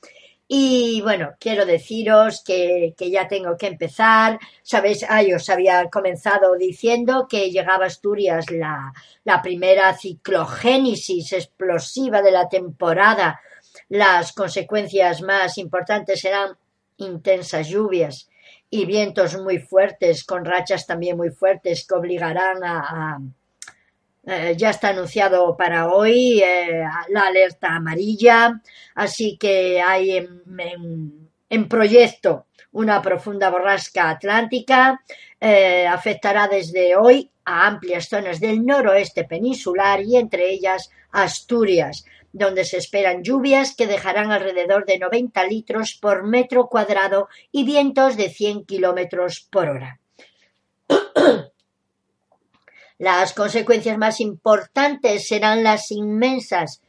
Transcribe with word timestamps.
y 0.55 1.01
bueno, 1.01 1.31
quiero 1.41 1.65
deciros 1.65 2.45
que, 2.45 2.95
ya 2.99 3.27
tengo 3.27 3.57
que 3.57 3.69
empezar. 3.69 4.39
Sabéis, 4.63 5.03
ay, 5.09 5.33
os 5.33 5.49
había 5.49 5.89
comenzado 5.89 6.57
diciendo 6.57 7.27
que 7.27 7.51
llegaba 7.51 7.85
a 7.85 7.87
Asturias 7.87 8.51
la, 8.51 8.93
la 9.25 9.41
primera 9.41 9.97
ciclogénesis 9.97 11.33
explosiva 11.33 12.21
de 12.21 12.33
la 12.33 12.51
temporada. 12.51 13.41
Las 13.89 14.35
consecuencias 14.35 15.23
más 15.23 15.57
importantes 15.57 16.21
serán 16.21 16.51
intensas 16.99 17.69
lluvias 17.69 18.29
y 18.69 18.85
vientos 18.85 19.41
muy 19.41 19.59
fuertes, 19.59 20.23
con 20.23 20.45
rachas 20.45 20.87
también 20.87 21.17
muy 21.17 21.31
fuertes 21.31 21.87
que 21.87 21.95
obligarán 21.95 22.63
a 22.63 23.19
eh, 24.25 24.55
ya 24.57 24.71
está 24.71 24.91
anunciado 24.91 25.57
para 25.57 25.89
hoy 25.93 26.41
eh, 26.43 26.85
la 27.09 27.27
alerta 27.27 27.75
amarilla, 27.75 28.61
así 28.95 29.37
que 29.37 29.83
hay 29.83 30.17
en, 30.17 31.69
proyecto 31.69 32.47
una 32.71 33.03
profunda 33.03 33.51
borrasca 33.51 34.11
atlántica. 34.11 35.03
Eh, 35.41 35.87
afectará 35.89 36.47
desde 36.47 36.95
hoy 36.95 37.31
a 37.45 37.67
amplias 37.67 38.09
zonas 38.09 38.39
del 38.39 38.65
noroeste 38.65 39.25
peninsular 39.25 40.01
y 40.01 40.17
entre 40.17 40.51
ellas 40.51 40.91
Asturias, 41.11 42.05
donde 42.33 42.65
se 42.65 42.77
esperan 42.79 43.25
lluvias 43.25 43.75
que 43.75 43.89
dejarán 43.89 44.31
alrededor 44.31 44.87
de 44.87 45.01
90 45.01 45.45
litros 45.47 45.99
por 46.01 46.23
metro 46.23 46.69
cuadrado 46.69 47.29
y 47.51 47.65
vientos 47.65 48.17
de 48.17 48.31
100 48.31 48.67
kilómetros 48.67 49.49
por 49.51 49.69
hora. 49.69 49.99
Las 53.03 53.33
consecuencias 53.33 53.99
más 53.99 54.21
importantes 54.21 55.27
serán 55.27 55.65
las 55.65 55.91
inmensas, 55.91 56.83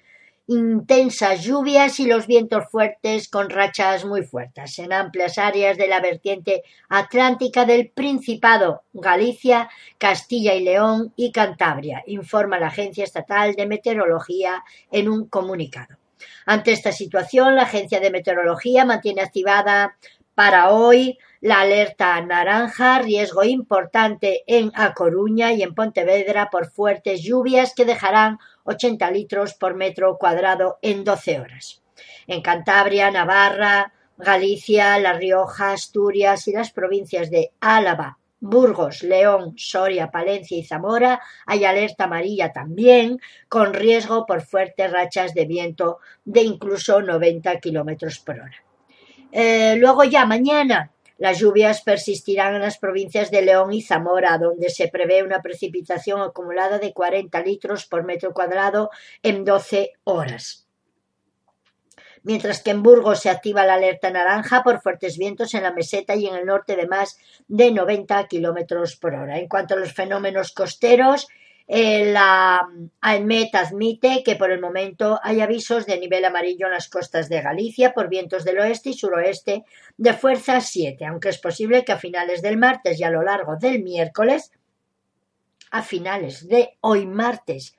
intensas 0.45 1.43
lluvias 1.43 1.99
y 1.99 2.05
los 2.05 2.27
vientos 2.27 2.65
fuertes 2.69 3.27
con 3.27 3.49
rachas 3.49 4.05
muy 4.05 4.21
fuertes 4.21 4.77
en 4.77 4.93
amplias 4.93 5.39
áreas 5.39 5.75
de 5.75 5.87
la 5.87 6.01
vertiente 6.01 6.61
atlántica 6.87 7.65
del 7.65 7.89
Principado, 7.89 8.83
Galicia, 8.93 9.71
Castilla 9.97 10.53
y 10.53 10.63
León 10.63 11.13
y 11.15 11.31
Cantabria, 11.31 12.03
informa 12.05 12.59
la 12.59 12.67
Agencia 12.67 13.05
Estatal 13.05 13.55
de 13.55 13.65
Meteorología 13.65 14.63
en 14.91 15.09
un 15.09 15.27
comunicado. 15.27 15.97
Ante 16.45 16.73
esta 16.73 16.91
situación, 16.91 17.55
la 17.55 17.63
Agencia 17.63 17.99
de 17.99 18.11
Meteorología 18.11 18.85
mantiene 18.85 19.23
activada 19.23 19.97
para 20.35 20.69
hoy 20.69 21.17
la 21.43 21.59
alerta 21.59 22.21
naranja, 22.21 22.99
riesgo 22.99 23.43
importante 23.43 24.45
en 24.47 24.71
A 24.75 24.93
Coruña 24.93 25.51
y 25.51 25.61
en 25.61 25.75
Pontevedra 25.75 26.49
por 26.49 26.71
fuertes 26.71 27.21
lluvias 27.21 27.73
que 27.75 27.83
dejarán 27.83 28.39
80 28.63 29.11
litros 29.11 29.53
por 29.53 29.75
metro 29.75 30.17
cuadrado 30.17 30.79
en 30.81 31.03
12 31.03 31.41
horas. 31.41 31.83
En 32.27 32.41
Cantabria, 32.41 33.11
Navarra, 33.11 33.91
Galicia, 34.17 34.97
La 34.99 35.11
Rioja, 35.11 35.73
Asturias 35.73 36.47
y 36.47 36.53
las 36.53 36.71
provincias 36.71 37.29
de 37.29 37.51
Álava, 37.59 38.19
Burgos, 38.39 39.03
León, 39.03 39.55
Soria, 39.57 40.11
Palencia 40.11 40.57
y 40.57 40.63
Zamora 40.63 41.19
hay 41.45 41.65
alerta 41.65 42.05
amarilla 42.05 42.53
también, 42.53 43.19
con 43.49 43.73
riesgo 43.73 44.25
por 44.25 44.43
fuertes 44.43 44.89
rachas 44.89 45.33
de 45.33 45.43
viento 45.43 45.99
de 46.23 46.43
incluso 46.43 47.01
90 47.01 47.59
kilómetros 47.59 48.19
por 48.19 48.39
hora. 48.39 48.63
Eh, 49.33 49.75
luego 49.77 50.05
ya 50.05 50.25
mañana 50.25 50.93
las 51.23 51.39
lluvias 51.39 51.81
persistirán 51.83 52.55
en 52.55 52.63
las 52.63 52.77
provincias 52.77 53.31
de 53.31 53.43
León 53.43 53.71
y 53.71 53.81
Zamora, 53.81 54.37
donde 54.37 54.69
se 54.69 54.89
prevé 54.89 55.23
una 55.23 55.41
precipitación 55.41 56.19
acumulada 56.21 56.79
de 56.79 56.91
40 56.91 57.39
litros 57.43 57.85
por 57.85 58.03
metro 58.03 58.33
cuadrado 58.33 58.89
en 59.21 59.45
12 59.45 59.93
horas. 60.03 60.67
Mientras 62.23 62.61
que 62.61 62.71
en 62.71 62.83
Burgos 62.83 63.21
se 63.21 63.29
activa 63.29 63.65
la 63.65 63.75
alerta 63.75 64.11
naranja 64.11 64.63
por 64.63 64.81
fuertes 64.81 65.17
vientos 65.17 65.53
en 65.53 65.63
la 65.63 65.71
meseta 65.71 66.13
y 66.13 66.27
en 66.27 66.35
el 66.35 66.45
norte 66.45 66.75
de 66.75 66.87
más 66.87 67.17
de 67.47 67.71
90 67.71 68.27
kilómetros 68.27 68.97
por 68.97 69.15
hora. 69.15 69.39
En 69.39 69.47
cuanto 69.47 69.75
a 69.75 69.77
los 69.77 69.93
fenómenos 69.93 70.51
costeros, 70.51 71.29
la 71.67 72.67
AEMET 73.01 73.55
admite 73.55 74.21
que 74.23 74.35
por 74.35 74.51
el 74.51 74.59
momento 74.59 75.19
hay 75.23 75.41
avisos 75.41 75.85
de 75.85 75.99
nivel 75.99 76.25
amarillo 76.25 76.65
en 76.67 76.73
las 76.73 76.89
costas 76.89 77.29
de 77.29 77.41
Galicia 77.41 77.93
por 77.93 78.09
vientos 78.09 78.43
del 78.43 78.59
oeste 78.59 78.89
y 78.89 78.93
suroeste 78.93 79.63
de 79.97 80.13
fuerza 80.13 80.59
7, 80.61 81.05
aunque 81.05 81.29
es 81.29 81.37
posible 81.37 81.85
que 81.85 81.93
a 81.93 81.97
finales 81.97 82.41
del 82.41 82.57
martes 82.57 82.99
y 82.99 83.03
a 83.03 83.09
lo 83.09 83.23
largo 83.23 83.55
del 83.55 83.81
miércoles, 83.81 84.51
a 85.71 85.81
finales 85.81 86.47
de 86.47 86.77
hoy 86.81 87.05
martes 87.05 87.75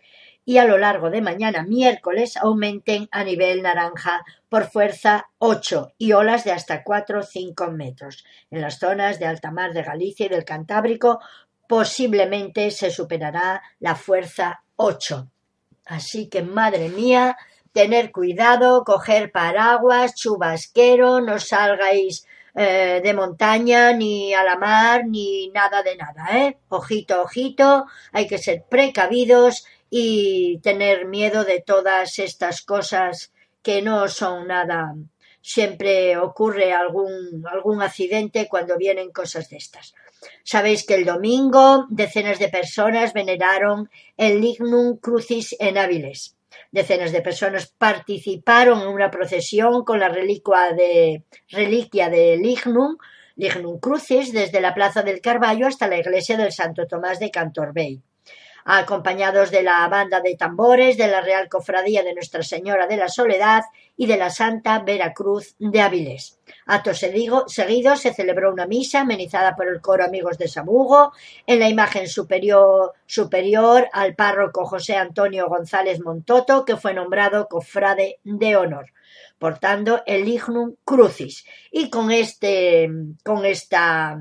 y 0.46 0.58
a 0.58 0.64
lo 0.64 0.78
largo 0.78 1.10
de 1.10 1.22
mañana 1.22 1.62
miércoles 1.62 2.36
aumenten 2.36 3.08
a 3.10 3.24
nivel 3.24 3.62
naranja 3.62 4.24
por 4.48 4.64
fuerza 4.66 5.30
8 5.38 5.94
y 5.98 6.12
olas 6.12 6.44
de 6.44 6.52
hasta 6.52 6.84
4 6.84 7.20
o 7.20 7.22
5 7.22 7.70
metros. 7.70 8.24
En 8.50 8.60
las 8.60 8.78
zonas 8.78 9.18
de 9.18 9.26
alta 9.26 9.50
mar 9.50 9.72
de 9.72 9.82
Galicia 9.82 10.26
y 10.26 10.28
del 10.28 10.44
Cantábrico 10.44 11.20
posiblemente 11.68 12.70
se 12.70 12.90
superará 12.90 13.62
la 13.80 13.94
fuerza 13.94 14.62
8. 14.76 15.28
Así 15.86 16.28
que, 16.28 16.42
madre 16.42 16.88
mía, 16.88 17.36
tener 17.72 18.12
cuidado, 18.12 18.84
coger 18.84 19.32
paraguas, 19.32 20.14
chubasquero, 20.14 21.20
no 21.20 21.38
salgáis 21.38 22.26
eh, 22.54 23.00
de 23.02 23.14
montaña, 23.14 23.92
ni 23.92 24.32
a 24.32 24.44
la 24.44 24.56
mar, 24.56 25.06
ni 25.06 25.48
nada 25.48 25.82
de 25.82 25.96
nada, 25.96 26.38
¿eh? 26.38 26.58
Ojito, 26.68 27.20
ojito, 27.22 27.86
hay 28.12 28.28
que 28.28 28.38
ser 28.38 28.64
precavidos 28.68 29.66
y 29.90 30.58
tener 30.58 31.06
miedo 31.06 31.44
de 31.44 31.60
todas 31.60 32.18
estas 32.20 32.62
cosas 32.62 33.32
que 33.60 33.82
no 33.82 34.08
son 34.08 34.46
nada. 34.46 34.94
Siempre 35.42 36.16
ocurre 36.16 36.72
algún, 36.72 37.44
algún 37.50 37.82
accidente 37.82 38.46
cuando 38.48 38.76
vienen 38.78 39.10
cosas 39.10 39.50
de 39.50 39.56
estas. 39.56 39.94
Sabéis 40.42 40.86
que 40.86 40.94
el 40.94 41.04
domingo 41.04 41.86
decenas 41.90 42.38
de 42.38 42.48
personas 42.48 43.12
veneraron 43.12 43.90
el 44.16 44.40
Lignum 44.40 44.98
Crucis 44.98 45.56
en 45.58 45.78
Áviles. 45.78 46.36
Decenas 46.70 47.12
de 47.12 47.22
personas 47.22 47.66
participaron 47.66 48.82
en 48.82 48.88
una 48.88 49.10
procesión 49.10 49.84
con 49.84 50.00
la 50.00 50.08
reliquia 50.08 50.72
de, 50.76 51.24
reliquia 51.48 52.08
de 52.08 52.36
Lignum, 52.36 52.96
Lignum 53.36 53.78
Crucis, 53.78 54.32
desde 54.32 54.60
la 54.60 54.74
Plaza 54.74 55.02
del 55.02 55.20
Carballo 55.20 55.66
hasta 55.66 55.88
la 55.88 55.98
iglesia 55.98 56.36
del 56.36 56.52
Santo 56.52 56.86
Tomás 56.86 57.18
de 57.18 57.30
Cantorbey 57.30 58.02
acompañados 58.64 59.50
de 59.50 59.62
la 59.62 59.86
banda 59.88 60.20
de 60.20 60.36
tambores 60.36 60.96
de 60.96 61.08
la 61.08 61.20
Real 61.20 61.48
Cofradía 61.48 62.02
de 62.02 62.14
Nuestra 62.14 62.42
Señora 62.42 62.86
de 62.86 62.96
la 62.96 63.08
Soledad 63.08 63.62
y 63.96 64.06
de 64.06 64.16
la 64.16 64.30
Santa 64.30 64.78
Veracruz 64.80 65.54
de 65.58 65.80
Áviles. 65.80 66.40
Acto 66.66 66.92
seguido 66.94 67.96
se 67.96 68.14
celebró 68.14 68.52
una 68.52 68.66
misa 68.66 69.00
amenizada 69.00 69.54
por 69.54 69.68
el 69.68 69.80
coro 69.80 70.04
Amigos 70.04 70.38
de 70.38 70.48
Sabugo 70.48 71.12
en 71.46 71.58
la 71.58 71.68
imagen 71.68 72.08
superior, 72.08 72.92
superior 73.06 73.88
al 73.92 74.14
párroco 74.14 74.64
José 74.64 74.96
Antonio 74.96 75.48
González 75.48 76.00
Montoto, 76.00 76.64
que 76.64 76.76
fue 76.76 76.94
nombrado 76.94 77.48
cofrade 77.48 78.18
de 78.24 78.56
honor 78.56 78.86
portando 79.38 80.02
el 80.06 80.24
Lignum 80.24 80.76
Crucis. 80.84 81.44
Y 81.70 81.90
con 81.90 82.10
este, 82.10 82.88
con 83.22 83.44
esta 83.44 84.18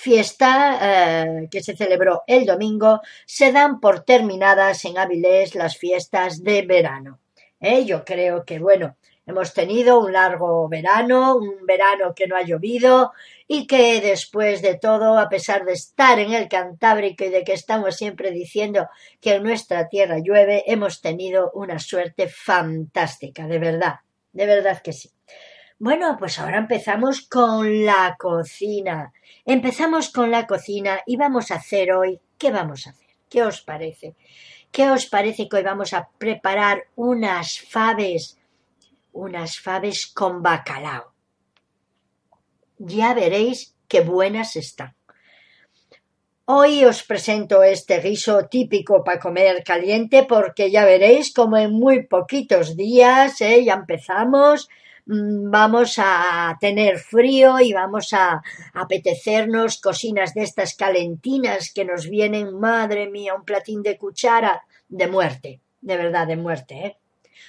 fiesta 0.00 0.78
eh, 0.80 1.48
que 1.50 1.62
se 1.62 1.76
celebró 1.76 2.22
el 2.26 2.46
domingo, 2.46 3.00
se 3.26 3.52
dan 3.52 3.80
por 3.80 4.00
terminadas 4.04 4.84
en 4.86 4.98
Avilés 4.98 5.54
las 5.54 5.76
fiestas 5.76 6.42
de 6.42 6.62
verano. 6.62 7.20
¿eh? 7.60 7.84
Yo 7.84 8.04
creo 8.04 8.44
que, 8.44 8.58
bueno, 8.58 8.96
hemos 9.26 9.52
tenido 9.52 10.00
un 10.00 10.12
largo 10.12 10.68
verano, 10.68 11.36
un 11.36 11.66
verano 11.66 12.14
que 12.14 12.26
no 12.26 12.36
ha 12.36 12.42
llovido 12.42 13.12
y 13.46 13.66
que 13.66 14.00
después 14.00 14.62
de 14.62 14.78
todo, 14.78 15.18
a 15.18 15.28
pesar 15.28 15.64
de 15.64 15.74
estar 15.74 16.18
en 16.18 16.32
el 16.32 16.48
Cantábrico 16.48 17.24
y 17.24 17.28
de 17.28 17.44
que 17.44 17.52
estamos 17.52 17.96
siempre 17.96 18.30
diciendo 18.30 18.88
que 19.20 19.34
en 19.34 19.42
nuestra 19.42 19.88
tierra 19.88 20.18
llueve, 20.18 20.64
hemos 20.66 21.02
tenido 21.02 21.50
una 21.52 21.78
suerte 21.78 22.28
fantástica, 22.28 23.46
de 23.46 23.58
verdad, 23.58 23.96
de 24.32 24.46
verdad 24.46 24.80
que 24.82 24.92
sí. 24.92 25.10
Bueno, 25.82 26.14
pues 26.18 26.38
ahora 26.38 26.58
empezamos 26.58 27.22
con 27.22 27.86
la 27.86 28.14
cocina. 28.18 29.14
Empezamos 29.46 30.10
con 30.10 30.30
la 30.30 30.46
cocina 30.46 31.00
y 31.06 31.16
vamos 31.16 31.50
a 31.50 31.54
hacer 31.54 31.92
hoy, 31.92 32.20
¿qué 32.36 32.50
vamos 32.50 32.86
a 32.86 32.90
hacer? 32.90 33.08
¿Qué 33.30 33.42
os 33.42 33.62
parece? 33.62 34.14
¿Qué 34.70 34.90
os 34.90 35.06
parece 35.06 35.48
que 35.48 35.56
hoy 35.56 35.62
vamos 35.62 35.94
a 35.94 36.10
preparar 36.18 36.84
unas 36.96 37.58
faves, 37.60 38.38
unas 39.12 39.58
faves 39.58 40.06
con 40.06 40.42
bacalao? 40.42 41.14
Ya 42.76 43.14
veréis 43.14 43.74
qué 43.88 44.02
buenas 44.02 44.56
están. 44.56 44.94
Hoy 46.44 46.84
os 46.84 47.02
presento 47.04 47.62
este 47.62 48.00
guiso 48.00 48.48
típico 48.48 49.02
para 49.02 49.18
comer 49.18 49.64
caliente 49.64 50.24
porque 50.24 50.70
ya 50.70 50.84
veréis 50.84 51.32
como 51.32 51.56
en 51.56 51.72
muy 51.72 52.06
poquitos 52.06 52.76
días, 52.76 53.40
¿eh? 53.40 53.64
ya 53.64 53.72
empezamos, 53.72 54.68
vamos 55.10 55.94
a 55.98 56.56
tener 56.60 56.98
frío 56.98 57.58
y 57.58 57.72
vamos 57.72 58.12
a 58.12 58.40
apetecernos 58.74 59.80
cocinas 59.80 60.34
de 60.34 60.42
estas 60.42 60.74
calentinas 60.74 61.72
que 61.74 61.84
nos 61.84 62.08
vienen, 62.08 62.58
madre 62.58 63.10
mía, 63.10 63.34
un 63.34 63.44
platín 63.44 63.82
de 63.82 63.98
cuchara 63.98 64.62
de 64.88 65.08
muerte, 65.08 65.60
de 65.80 65.96
verdad, 65.96 66.26
de 66.28 66.36
muerte, 66.36 66.74
¿eh? 66.86 66.96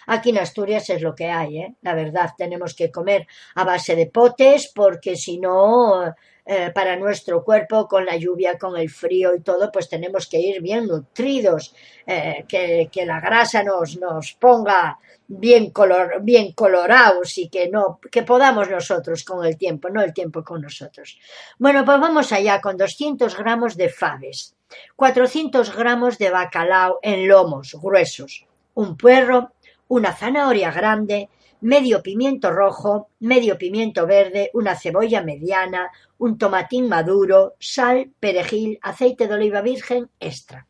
Aquí 0.08 0.32
en 0.32 0.40
Asturias 0.40 0.90
es 0.90 1.04
lo 1.04 1.14
que 1.14 1.30
hay, 1.30 1.60
¿eh? 1.60 1.76
La 1.82 1.94
verdad, 1.94 2.32
tenemos 2.36 2.74
que 2.74 2.90
comer 2.90 3.28
a 3.54 3.64
base 3.64 3.96
de 3.96 4.08
potes 4.08 4.72
porque 4.74 5.16
si 5.16 5.38
no, 5.38 6.16
eh, 6.46 6.72
para 6.74 6.96
nuestro 6.96 7.44
cuerpo, 7.44 7.88
con 7.88 8.06
la 8.06 8.16
lluvia, 8.16 8.58
con 8.58 8.76
el 8.76 8.90
frío 8.90 9.36
y 9.36 9.42
todo, 9.42 9.72
pues 9.72 9.88
tenemos 9.88 10.28
que 10.28 10.40
ir 10.40 10.62
bien 10.62 10.88
nutridos, 10.88 11.76
eh, 12.06 12.46
que, 12.48 12.90
que, 12.92 13.06
la 13.06 13.20
grasa 13.20 13.64
nos, 13.64 13.98
nos 14.00 14.34
ponga 14.34 14.98
bien, 15.28 15.70
color, 15.70 16.22
bien 16.22 16.52
colorados 16.54 17.38
y 17.38 17.48
que 17.48 17.70
no, 17.70 18.00
que 18.12 18.24
podamos 18.24 18.70
nosotros 18.70 19.24
con 19.24 19.46
el 19.46 19.58
tiempo, 19.58 19.90
no 19.90 20.02
el 20.02 20.14
tiempo 20.14 20.44
con 20.44 20.62
nosotros. 20.62 21.20
Bueno, 21.58 21.86
pues 21.86 22.00
vamos 22.00 22.32
allá 22.32 22.60
con 22.60 22.76
200 22.76 23.38
gramos 23.38 23.78
de 23.78 23.90
faves, 23.90 24.56
400 24.96 25.76
gramos 25.76 26.18
de 26.18 26.32
bacalao 26.32 27.00
en 27.02 27.28
lomos 27.28 27.76
gruesos, 27.82 28.46
un 28.74 28.98
puerro, 28.98 29.52
una 29.88 30.14
zanahoria 30.14 30.72
grande, 30.72 31.30
medio 31.62 32.02
pimiento 32.02 32.52
rojo, 32.52 33.10
medio 33.20 33.58
pimiento 33.58 34.06
verde, 34.06 34.50
una 34.54 34.76
cebolla 34.76 35.24
mediana, 35.24 35.92
un 36.18 36.38
tomatín 36.38 36.90
maduro, 36.90 37.56
sal, 37.60 38.12
perejil, 38.20 38.80
aceite 38.82 39.28
de 39.28 39.34
oliva 39.34 39.62
virgen 39.62 40.10
extra. 40.20 40.68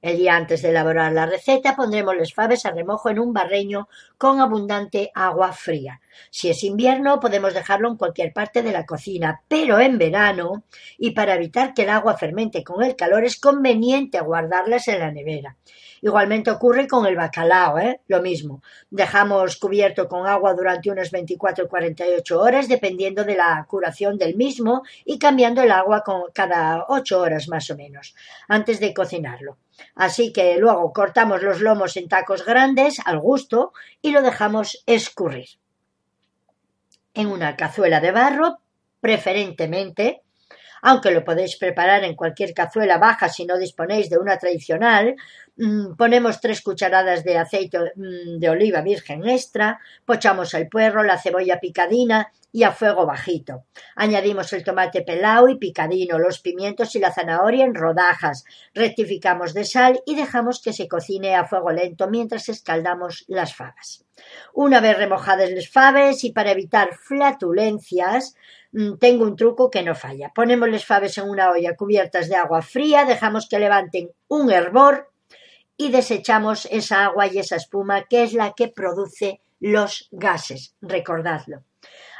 El 0.00 0.18
día 0.18 0.36
antes 0.36 0.62
de 0.62 0.68
elaborar 0.68 1.12
la 1.12 1.26
receta 1.26 1.74
pondremos 1.74 2.16
las 2.16 2.34
faves 2.34 2.66
a 2.66 2.70
remojo 2.70 3.08
en 3.08 3.18
un 3.18 3.32
barreño 3.32 3.88
con 4.18 4.40
abundante 4.40 5.10
agua 5.14 5.52
fría. 5.52 6.00
Si 6.30 6.50
es 6.50 6.64
invierno 6.64 7.20
podemos 7.20 7.54
dejarlo 7.54 7.88
en 7.88 7.96
cualquier 7.96 8.32
parte 8.32 8.62
de 8.62 8.72
la 8.72 8.86
cocina, 8.86 9.42
pero 9.48 9.80
en 9.80 9.98
verano 9.98 10.64
y 10.98 11.12
para 11.12 11.34
evitar 11.34 11.74
que 11.74 11.82
el 11.82 11.90
agua 11.90 12.16
fermente 12.16 12.64
con 12.64 12.82
el 12.82 12.96
calor 12.96 13.24
es 13.24 13.38
conveniente 13.38 14.20
guardarlas 14.20 14.88
en 14.88 14.98
la 15.00 15.10
nevera. 15.10 15.56
Igualmente 16.04 16.50
ocurre 16.50 16.86
con 16.86 17.06
el 17.06 17.16
bacalao, 17.16 17.78
¿eh? 17.78 18.02
lo 18.08 18.20
mismo. 18.20 18.62
Dejamos 18.90 19.56
cubierto 19.56 20.06
con 20.06 20.26
agua 20.26 20.52
durante 20.52 20.90
unas 20.90 21.10
24 21.10 21.64
o 21.64 21.68
48 21.68 22.40
horas, 22.40 22.68
dependiendo 22.68 23.24
de 23.24 23.36
la 23.36 23.64
curación 23.66 24.18
del 24.18 24.36
mismo, 24.36 24.82
y 25.06 25.18
cambiando 25.18 25.62
el 25.62 25.70
agua 25.70 26.02
con 26.02 26.24
cada 26.34 26.84
8 26.88 27.18
horas 27.18 27.48
más 27.48 27.70
o 27.70 27.76
menos, 27.76 28.14
antes 28.48 28.80
de 28.80 28.92
cocinarlo. 28.92 29.56
Así 29.94 30.30
que 30.30 30.58
luego 30.58 30.92
cortamos 30.92 31.42
los 31.42 31.62
lomos 31.62 31.96
en 31.96 32.06
tacos 32.06 32.44
grandes 32.44 33.00
al 33.02 33.18
gusto 33.18 33.72
y 34.02 34.10
lo 34.10 34.20
dejamos 34.20 34.82
escurrir. 34.84 35.48
En 37.14 37.28
una 37.28 37.56
cazuela 37.56 38.00
de 38.00 38.10
barro, 38.10 38.58
preferentemente, 39.00 40.22
aunque 40.82 41.12
lo 41.12 41.24
podéis 41.24 41.56
preparar 41.56 42.04
en 42.04 42.14
cualquier 42.14 42.52
cazuela 42.52 42.98
baja 42.98 43.28
si 43.28 43.46
no 43.46 43.56
disponéis 43.56 44.10
de 44.10 44.18
una 44.18 44.36
tradicional, 44.36 45.14
ponemos 45.96 46.40
tres 46.40 46.62
cucharadas 46.62 47.24
de 47.24 47.38
aceite 47.38 47.78
mm, 47.96 48.38
de 48.38 48.48
oliva 48.48 48.82
virgen 48.82 49.28
extra, 49.28 49.80
pochamos 50.04 50.54
el 50.54 50.68
puerro, 50.68 51.02
la 51.02 51.18
cebolla 51.18 51.60
picadina 51.60 52.32
y 52.52 52.62
a 52.62 52.72
fuego 52.72 53.04
bajito. 53.06 53.64
Añadimos 53.96 54.52
el 54.52 54.62
tomate 54.62 55.02
pelao 55.02 55.48
y 55.48 55.58
picadino, 55.58 56.18
los 56.18 56.40
pimientos 56.40 56.94
y 56.94 57.00
la 57.00 57.12
zanahoria 57.12 57.64
en 57.64 57.74
rodajas, 57.74 58.44
rectificamos 58.74 59.54
de 59.54 59.64
sal 59.64 60.00
y 60.06 60.14
dejamos 60.14 60.62
que 60.62 60.72
se 60.72 60.88
cocine 60.88 61.34
a 61.34 61.46
fuego 61.46 61.72
lento 61.72 62.08
mientras 62.08 62.48
escaldamos 62.48 63.24
las 63.28 63.54
faves. 63.54 64.04
Una 64.52 64.80
vez 64.80 64.96
remojadas 64.96 65.50
las 65.50 65.68
faves 65.68 66.22
y 66.22 66.32
para 66.32 66.52
evitar 66.52 66.94
flatulencias, 66.94 68.36
Mm, 68.74 68.96
tengo 68.98 69.24
un 69.24 69.36
truco 69.36 69.70
que 69.70 69.84
no 69.84 69.94
falla. 69.94 70.32
Ponemos 70.34 70.68
las 70.68 70.84
faves 70.84 71.16
en 71.18 71.28
una 71.28 71.50
olla 71.52 71.76
cubiertas 71.76 72.28
de 72.28 72.34
agua 72.34 72.60
fría, 72.60 73.04
dejamos 73.04 73.48
que 73.48 73.60
levanten 73.60 74.10
un 74.26 74.50
hervor 74.50 75.12
y 75.76 75.90
desechamos 75.90 76.66
esa 76.70 77.04
agua 77.04 77.26
y 77.26 77.38
esa 77.38 77.56
espuma 77.56 78.04
que 78.04 78.22
es 78.22 78.32
la 78.32 78.52
que 78.52 78.68
produce 78.68 79.40
los 79.60 80.08
gases, 80.12 80.74
recordadlo. 80.80 81.62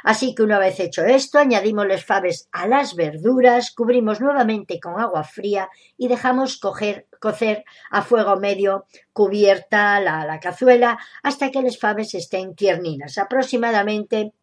Así 0.03 0.35
que 0.35 0.43
una 0.43 0.59
vez 0.59 0.79
hecho 0.79 1.03
esto, 1.03 1.39
añadimos 1.39 1.87
las 1.87 2.05
faves 2.05 2.47
a 2.51 2.67
las 2.67 2.95
verduras, 2.95 3.71
cubrimos 3.71 4.21
nuevamente 4.21 4.79
con 4.79 4.99
agua 4.99 5.23
fría 5.23 5.69
y 5.97 6.07
dejamos 6.07 6.59
cocer 6.59 7.65
a 7.89 8.01
fuego 8.03 8.35
medio 8.35 8.85
cubierta 9.13 9.99
la, 9.99 10.25
la 10.25 10.39
cazuela 10.39 10.99
hasta 11.23 11.49
que 11.49 11.63
las 11.63 11.79
faves 11.79 12.13
estén 12.13 12.55
tierninas, 12.55 13.17
aproximadamente 13.17 14.33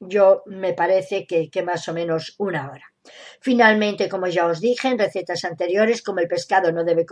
yo 0.00 0.42
me 0.46 0.72
parece 0.72 1.26
que, 1.26 1.50
que, 1.50 1.62
más 1.62 1.88
o 1.88 1.92
menos 1.92 2.34
una 2.38 2.70
hora. 2.70 2.93
Finalmente, 3.40 4.08
como 4.08 4.26
ya 4.26 4.46
os 4.46 4.60
dije 4.60 4.88
en 4.88 4.98
recetas 4.98 5.44
anteriores, 5.44 6.02
como 6.02 6.20
el 6.20 6.28
pescado 6.28 6.72
no 6.72 6.84
debe 6.84 7.06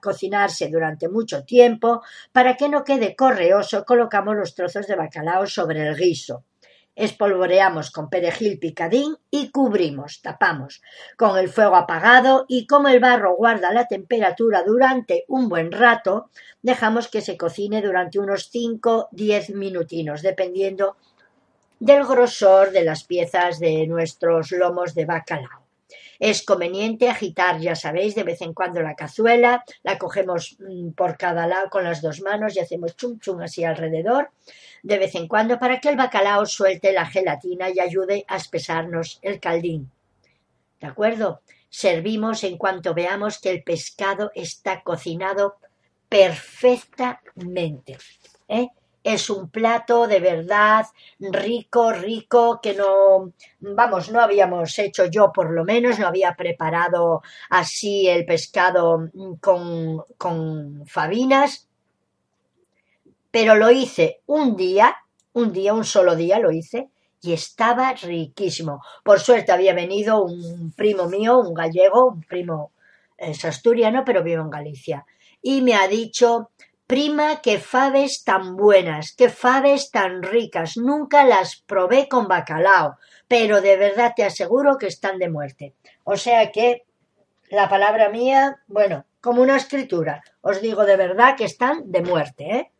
cocinarse 0.00 0.68
durante 0.68 1.08
mucho 1.08 1.44
tiempo, 1.44 2.02
para 2.32 2.56
que 2.56 2.68
no 2.68 2.84
quede 2.84 3.16
correoso, 3.16 3.84
colocamos 3.84 4.36
los 4.36 4.54
trozos 4.54 4.86
de 4.86 4.96
bacalao 4.96 5.46
sobre 5.46 5.86
el 5.86 5.96
guiso. 5.96 6.44
Espolvoreamos 6.98 7.92
con 7.92 8.10
perejil 8.10 8.58
picadín 8.58 9.16
y 9.30 9.52
cubrimos, 9.52 10.20
tapamos, 10.20 10.82
con 11.16 11.38
el 11.38 11.48
fuego 11.48 11.76
apagado 11.76 12.44
y 12.48 12.66
como 12.66 12.88
el 12.88 12.98
barro 12.98 13.36
guarda 13.36 13.72
la 13.72 13.86
temperatura 13.86 14.64
durante 14.64 15.24
un 15.28 15.48
buen 15.48 15.70
rato, 15.70 16.28
dejamos 16.60 17.06
que 17.06 17.20
se 17.20 17.36
cocine 17.36 17.82
durante 17.82 18.18
unos 18.18 18.52
5-10 18.52 19.54
minutinos, 19.54 20.22
dependiendo 20.22 20.96
del 21.80 22.04
grosor 22.04 22.70
de 22.72 22.84
las 22.84 23.04
piezas 23.04 23.58
de 23.58 23.86
nuestros 23.86 24.50
lomos 24.52 24.94
de 24.94 25.04
bacalao. 25.04 25.66
Es 26.18 26.42
conveniente 26.42 27.08
agitar, 27.08 27.60
ya 27.60 27.76
sabéis, 27.76 28.16
de 28.16 28.24
vez 28.24 28.42
en 28.42 28.52
cuando 28.52 28.82
la 28.82 28.96
cazuela, 28.96 29.64
la 29.84 29.98
cogemos 29.98 30.56
mm, 30.58 30.90
por 30.90 31.16
cada 31.16 31.46
lado 31.46 31.70
con 31.70 31.84
las 31.84 32.02
dos 32.02 32.20
manos 32.20 32.56
y 32.56 32.60
hacemos 32.60 32.96
chum 32.96 33.20
chum 33.20 33.40
así 33.40 33.62
alrededor, 33.62 34.30
de 34.82 34.98
vez 34.98 35.14
en 35.14 35.28
cuando 35.28 35.60
para 35.60 35.78
que 35.80 35.88
el 35.90 35.96
bacalao 35.96 36.44
suelte 36.46 36.92
la 36.92 37.06
gelatina 37.06 37.70
y 37.70 37.78
ayude 37.78 38.24
a 38.26 38.36
espesarnos 38.36 39.20
el 39.22 39.38
caldín. 39.38 39.90
¿De 40.80 40.88
acuerdo? 40.88 41.40
Servimos 41.70 42.42
en 42.44 42.56
cuanto 42.56 42.94
veamos 42.94 43.38
que 43.38 43.50
el 43.50 43.62
pescado 43.62 44.32
está 44.34 44.82
cocinado 44.82 45.58
perfectamente. 46.08 47.98
¿eh? 48.48 48.68
Es 49.02 49.30
un 49.30 49.50
plato 49.50 50.06
de 50.06 50.20
verdad 50.20 50.86
rico, 51.18 51.92
rico, 51.92 52.60
que 52.62 52.74
no, 52.74 53.32
vamos, 53.60 54.10
no 54.10 54.20
habíamos 54.20 54.78
hecho 54.78 55.06
yo 55.06 55.32
por 55.32 55.50
lo 55.50 55.64
menos, 55.64 55.98
no 55.98 56.06
había 56.06 56.34
preparado 56.34 57.22
así 57.50 58.08
el 58.08 58.24
pescado 58.24 59.08
con, 59.40 60.02
con 60.16 60.86
fabinas, 60.86 61.68
pero 63.30 63.54
lo 63.54 63.70
hice 63.70 64.22
un 64.26 64.56
día, 64.56 64.96
un 65.32 65.52
día, 65.52 65.74
un 65.74 65.84
solo 65.84 66.16
día 66.16 66.38
lo 66.38 66.50
hice, 66.50 66.90
y 67.20 67.32
estaba 67.32 67.92
riquísimo. 67.94 68.80
Por 69.04 69.20
suerte 69.20 69.52
había 69.52 69.74
venido 69.74 70.22
un 70.22 70.72
primo 70.72 71.08
mío, 71.08 71.38
un 71.38 71.54
gallego, 71.54 72.06
un 72.06 72.22
primo 72.22 72.72
es 73.16 73.44
asturiano, 73.44 74.04
pero 74.04 74.22
vivo 74.22 74.42
en 74.42 74.50
Galicia, 74.50 75.04
y 75.42 75.60
me 75.62 75.74
ha 75.74 75.88
dicho 75.88 76.50
Prima, 76.88 77.42
qué 77.42 77.58
faves 77.58 78.24
tan 78.24 78.56
buenas, 78.56 79.12
qué 79.12 79.28
faves 79.28 79.90
tan 79.90 80.22
ricas. 80.22 80.78
Nunca 80.78 81.22
las 81.24 81.56
probé 81.56 82.08
con 82.08 82.28
bacalao, 82.28 82.96
pero 83.28 83.60
de 83.60 83.76
verdad 83.76 84.14
te 84.16 84.24
aseguro 84.24 84.78
que 84.78 84.86
están 84.86 85.18
de 85.18 85.28
muerte. 85.28 85.74
O 86.04 86.16
sea 86.16 86.50
que 86.50 86.86
la 87.50 87.68
palabra 87.68 88.08
mía, 88.08 88.62
bueno, 88.68 89.04
como 89.20 89.42
una 89.42 89.56
escritura, 89.56 90.22
os 90.40 90.62
digo 90.62 90.86
de 90.86 90.96
verdad 90.96 91.36
que 91.36 91.44
están 91.44 91.92
de 91.92 92.00
muerte, 92.00 92.56
¿eh? 92.56 92.72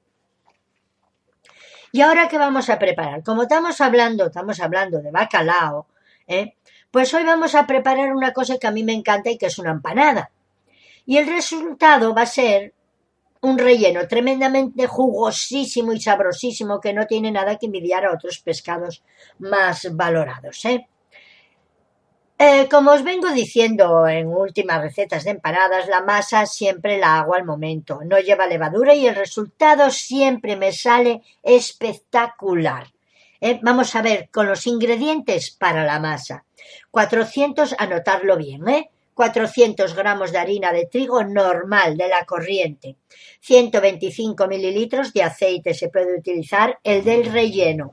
Y 1.92 2.00
ahora 2.00 2.28
qué 2.28 2.38
vamos 2.38 2.70
a 2.70 2.78
preparar, 2.78 3.22
como 3.22 3.42
estamos 3.42 3.78
hablando, 3.82 4.28
estamos 4.28 4.58
hablando 4.60 5.02
de 5.02 5.10
bacalao, 5.10 5.86
¿eh? 6.26 6.54
Pues 6.90 7.12
hoy 7.12 7.24
vamos 7.24 7.54
a 7.54 7.66
preparar 7.66 8.14
una 8.14 8.32
cosa 8.32 8.56
que 8.56 8.68
a 8.68 8.72
mí 8.72 8.84
me 8.84 8.94
encanta 8.94 9.28
y 9.28 9.36
que 9.36 9.46
es 9.46 9.58
una 9.58 9.72
empanada. 9.72 10.30
Y 11.04 11.18
el 11.18 11.26
resultado 11.26 12.14
va 12.14 12.22
a 12.22 12.26
ser 12.26 12.72
un 13.42 13.58
relleno 13.58 14.06
tremendamente 14.06 14.86
jugosísimo 14.86 15.92
y 15.92 16.00
sabrosísimo 16.00 16.80
que 16.80 16.92
no 16.92 17.06
tiene 17.06 17.30
nada 17.30 17.56
que 17.56 17.66
envidiar 17.66 18.04
a 18.04 18.12
otros 18.12 18.38
pescados 18.38 19.02
más 19.38 19.88
valorados. 19.94 20.64
¿eh? 20.64 20.86
Eh, 22.40 22.68
como 22.70 22.92
os 22.92 23.02
vengo 23.02 23.30
diciendo 23.32 24.06
en 24.06 24.28
últimas 24.28 24.80
recetas 24.80 25.24
de 25.24 25.32
empanadas, 25.32 25.88
la 25.88 26.02
masa 26.02 26.46
siempre 26.46 26.96
la 26.96 27.18
hago 27.18 27.34
al 27.34 27.44
momento, 27.44 28.00
no 28.04 28.20
lleva 28.20 28.46
levadura 28.46 28.94
y 28.94 29.08
el 29.08 29.16
resultado 29.16 29.90
siempre 29.90 30.54
me 30.54 30.70
sale 30.70 31.22
espectacular. 31.42 32.86
¿eh? 33.40 33.58
Vamos 33.62 33.96
a 33.96 34.02
ver 34.02 34.28
con 34.30 34.46
los 34.46 34.68
ingredientes 34.68 35.50
para 35.50 35.84
la 35.84 35.98
masa. 35.98 36.44
400, 36.92 37.74
anotarlo 37.76 38.36
bien, 38.36 38.68
¿eh? 38.68 38.90
400 39.18 39.96
gramos 39.96 40.30
de 40.30 40.38
harina 40.38 40.72
de 40.72 40.86
trigo 40.86 41.24
normal 41.24 41.96
de 41.96 42.06
la 42.06 42.24
corriente, 42.24 42.98
125 43.40 44.46
mililitros 44.46 45.12
de 45.12 45.24
aceite, 45.24 45.74
se 45.74 45.88
puede 45.88 46.16
utilizar 46.16 46.78
el 46.84 47.02
del 47.02 47.24
relleno, 47.24 47.92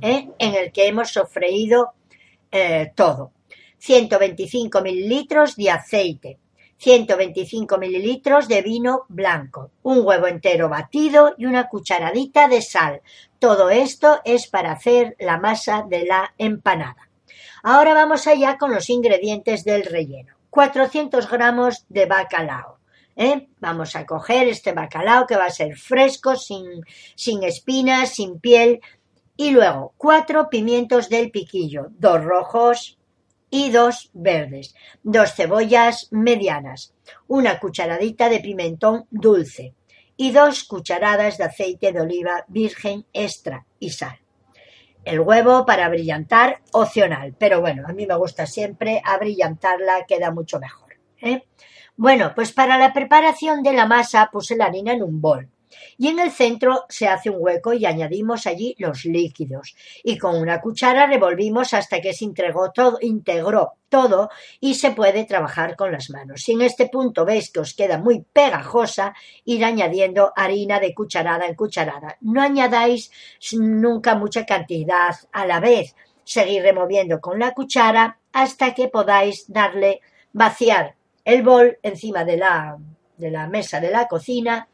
¿eh? 0.00 0.28
en 0.38 0.54
el 0.54 0.70
que 0.70 0.86
hemos 0.86 1.10
sofreído 1.10 1.94
eh, 2.52 2.92
todo, 2.94 3.32
125 3.78 4.80
mililitros 4.80 5.56
de 5.56 5.70
aceite, 5.72 6.38
125 6.76 7.76
mililitros 7.76 8.46
de 8.46 8.62
vino 8.62 9.06
blanco, 9.08 9.72
un 9.82 10.06
huevo 10.06 10.28
entero 10.28 10.68
batido 10.68 11.34
y 11.36 11.46
una 11.46 11.66
cucharadita 11.66 12.46
de 12.46 12.62
sal. 12.62 13.00
Todo 13.40 13.70
esto 13.70 14.20
es 14.24 14.46
para 14.46 14.70
hacer 14.70 15.16
la 15.18 15.36
masa 15.36 15.84
de 15.88 16.04
la 16.04 16.32
empanada. 16.38 17.10
Ahora 17.64 17.92
vamos 17.92 18.28
allá 18.28 18.56
con 18.56 18.72
los 18.72 18.88
ingredientes 18.88 19.64
del 19.64 19.82
relleno. 19.82 20.39
400 20.50 21.30
gramos 21.30 21.86
de 21.88 22.06
bacalao. 22.06 22.78
¿eh? 23.16 23.48
Vamos 23.58 23.96
a 23.96 24.06
coger 24.06 24.48
este 24.48 24.72
bacalao 24.72 25.26
que 25.26 25.36
va 25.36 25.46
a 25.46 25.50
ser 25.50 25.76
fresco, 25.76 26.36
sin, 26.36 26.84
sin 27.14 27.42
espinas, 27.42 28.14
sin 28.14 28.40
piel. 28.40 28.80
Y 29.36 29.50
luego 29.52 29.94
cuatro 29.96 30.50
pimientos 30.50 31.08
del 31.08 31.30
piquillo, 31.30 31.88
dos 31.98 32.22
rojos 32.22 32.98
y 33.48 33.70
dos 33.70 34.10
verdes, 34.12 34.74
dos 35.02 35.34
cebollas 35.34 36.08
medianas, 36.10 36.94
una 37.26 37.58
cucharadita 37.58 38.28
de 38.28 38.40
pimentón 38.40 39.06
dulce 39.10 39.74
y 40.16 40.32
dos 40.32 40.64
cucharadas 40.64 41.38
de 41.38 41.44
aceite 41.44 41.92
de 41.92 42.02
oliva 42.02 42.44
virgen 42.48 43.06
extra 43.12 43.66
y 43.78 43.90
sal. 43.90 44.19
El 45.04 45.20
huevo 45.20 45.64
para 45.64 45.88
brillantar, 45.88 46.60
opcional, 46.72 47.34
pero 47.38 47.60
bueno, 47.60 47.84
a 47.86 47.92
mí 47.92 48.06
me 48.06 48.16
gusta 48.16 48.46
siempre 48.46 49.00
abrillantarla, 49.04 50.04
queda 50.06 50.30
mucho 50.30 50.58
mejor. 50.60 50.96
¿eh? 51.22 51.44
Bueno, 51.96 52.32
pues 52.34 52.52
para 52.52 52.78
la 52.78 52.92
preparación 52.92 53.62
de 53.62 53.72
la 53.72 53.86
masa 53.86 54.28
puse 54.30 54.56
la 54.56 54.66
harina 54.66 54.92
en 54.92 55.02
un 55.02 55.20
bol 55.20 55.48
y 55.98 56.08
en 56.08 56.18
el 56.18 56.30
centro 56.30 56.84
se 56.88 57.08
hace 57.08 57.30
un 57.30 57.36
hueco 57.38 57.72
y 57.72 57.86
añadimos 57.86 58.46
allí 58.46 58.74
los 58.78 59.04
líquidos 59.04 59.74
y 60.02 60.18
con 60.18 60.36
una 60.36 60.60
cuchara 60.60 61.06
revolvimos 61.06 61.74
hasta 61.74 62.00
que 62.00 62.12
se 62.12 62.24
integró 62.24 62.70
todo, 62.72 62.98
integró 63.00 63.74
todo 63.88 64.30
y 64.60 64.74
se 64.74 64.92
puede 64.92 65.24
trabajar 65.24 65.76
con 65.76 65.92
las 65.92 66.08
manos. 66.10 66.42
Si 66.42 66.52
en 66.52 66.62
este 66.62 66.88
punto 66.88 67.24
veis 67.24 67.50
que 67.50 67.60
os 67.60 67.74
queda 67.74 67.98
muy 67.98 68.24
pegajosa, 68.32 69.14
ir 69.44 69.64
añadiendo 69.64 70.32
harina 70.34 70.80
de 70.80 70.94
cucharada 70.94 71.46
en 71.46 71.54
cucharada. 71.54 72.16
No 72.20 72.40
añadáis 72.40 73.10
nunca 73.52 74.14
mucha 74.14 74.46
cantidad 74.46 75.14
a 75.32 75.46
la 75.46 75.60
vez. 75.60 75.94
Seguir 76.24 76.62
removiendo 76.62 77.20
con 77.20 77.38
la 77.38 77.52
cuchara 77.52 78.18
hasta 78.32 78.74
que 78.74 78.88
podáis 78.88 79.52
darle 79.52 80.00
vaciar 80.32 80.94
el 81.24 81.42
bol 81.42 81.78
encima 81.82 82.24
de 82.24 82.36
la, 82.36 82.78
de 83.16 83.30
la 83.30 83.48
mesa 83.48 83.80
de 83.80 83.90
la 83.90 84.06
cocina 84.06 84.68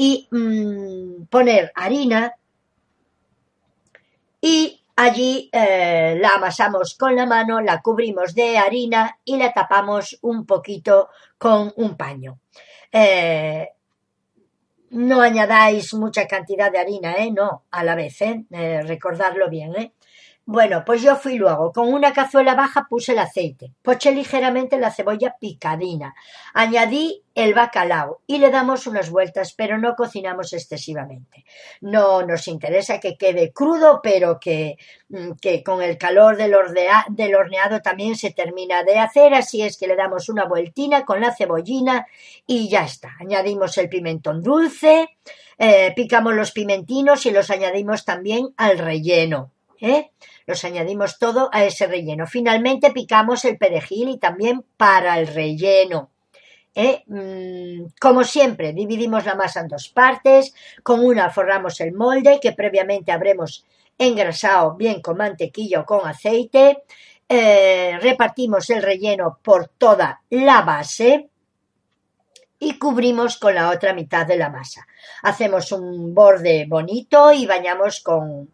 y 0.00 0.28
mm, 0.30 1.24
poner 1.26 1.72
harina 1.74 2.32
y 4.40 4.80
allí 4.94 5.50
eh, 5.52 6.16
la 6.20 6.36
amasamos 6.36 6.94
con 6.94 7.16
la 7.16 7.26
mano, 7.26 7.60
la 7.60 7.82
cubrimos 7.82 8.32
de 8.32 8.56
harina 8.58 9.18
y 9.24 9.36
la 9.36 9.52
tapamos 9.52 10.16
un 10.22 10.46
poquito 10.46 11.08
con 11.36 11.72
un 11.76 11.96
paño. 11.96 12.38
Eh, 12.92 13.68
no 14.90 15.20
añadáis 15.20 15.92
mucha 15.94 16.28
cantidad 16.28 16.70
de 16.70 16.78
harina, 16.78 17.14
¿eh? 17.16 17.32
No, 17.32 17.64
a 17.68 17.82
la 17.82 17.96
vez, 17.96 18.22
¿eh? 18.22 18.44
eh 18.52 18.82
recordarlo 18.84 19.50
bien, 19.50 19.74
¿eh? 19.74 19.94
Bueno, 20.50 20.82
pues 20.86 21.02
yo 21.02 21.14
fui 21.16 21.36
luego, 21.36 21.74
con 21.74 21.92
una 21.92 22.14
cazuela 22.14 22.54
baja 22.54 22.86
puse 22.88 23.12
el 23.12 23.18
aceite, 23.18 23.74
poché 23.82 24.12
ligeramente 24.12 24.78
la 24.78 24.90
cebolla 24.90 25.36
picadina, 25.38 26.14
añadí 26.54 27.22
el 27.34 27.52
bacalao 27.52 28.22
y 28.26 28.38
le 28.38 28.48
damos 28.48 28.86
unas 28.86 29.10
vueltas, 29.10 29.52
pero 29.52 29.76
no 29.76 29.94
cocinamos 29.94 30.54
excesivamente. 30.54 31.44
No 31.82 32.22
nos 32.22 32.48
interesa 32.48 32.98
que 32.98 33.18
quede 33.18 33.52
crudo, 33.52 34.00
pero 34.02 34.40
que, 34.40 34.78
mm, 35.10 35.32
que 35.32 35.62
con 35.62 35.82
el 35.82 35.98
calor 35.98 36.38
del, 36.38 36.54
horneado 36.54 37.82
también 37.82 38.16
se 38.16 38.30
termina 38.30 38.84
de 38.84 38.98
hacer, 38.98 39.34
así 39.34 39.60
es 39.60 39.76
que 39.76 39.86
le 39.86 39.96
damos 39.96 40.30
una 40.30 40.46
vueltina 40.46 41.04
con 41.04 41.20
la 41.20 41.36
cebollina 41.36 42.06
y 42.46 42.70
ya 42.70 42.84
está. 42.84 43.16
Añadimos 43.20 43.76
el 43.76 43.90
pimentón 43.90 44.42
dulce, 44.42 45.10
eh, 45.58 45.92
picamos 45.94 46.34
los 46.34 46.52
pimentinos 46.52 47.26
y 47.26 47.32
los 47.32 47.50
añadimos 47.50 48.06
también 48.06 48.54
al 48.56 48.78
relleno. 48.78 49.52
¿eh? 49.80 50.10
Los 50.48 50.64
añadimos 50.64 51.18
todo 51.18 51.50
a 51.52 51.66
ese 51.66 51.86
relleno. 51.86 52.26
Finalmente 52.26 52.90
picamos 52.90 53.44
el 53.44 53.58
perejil 53.58 54.08
y 54.08 54.18
también 54.18 54.64
para 54.78 55.20
el 55.20 55.26
relleno. 55.26 56.10
¿eh? 56.74 57.04
Mm, 57.06 57.88
como 58.00 58.24
siempre, 58.24 58.72
dividimos 58.72 59.26
la 59.26 59.34
masa 59.34 59.60
en 59.60 59.68
dos 59.68 59.90
partes. 59.90 60.54
Con 60.82 61.04
una 61.04 61.28
forramos 61.28 61.78
el 61.82 61.92
molde 61.92 62.40
que 62.40 62.52
previamente 62.52 63.12
habremos 63.12 63.66
engrasado 63.98 64.74
bien 64.74 65.02
con 65.02 65.18
mantequilla 65.18 65.80
o 65.80 65.84
con 65.84 66.08
aceite. 66.08 66.84
Eh, 67.28 67.98
repartimos 68.00 68.70
el 68.70 68.82
relleno 68.82 69.40
por 69.42 69.68
toda 69.68 70.22
la 70.30 70.62
base 70.62 71.28
y 72.58 72.78
cubrimos 72.78 73.36
con 73.36 73.54
la 73.54 73.68
otra 73.68 73.92
mitad 73.92 74.26
de 74.26 74.38
la 74.38 74.48
masa. 74.48 74.86
Hacemos 75.24 75.72
un 75.72 76.14
borde 76.14 76.64
bonito 76.66 77.32
y 77.32 77.44
bañamos 77.44 78.00
con 78.00 78.48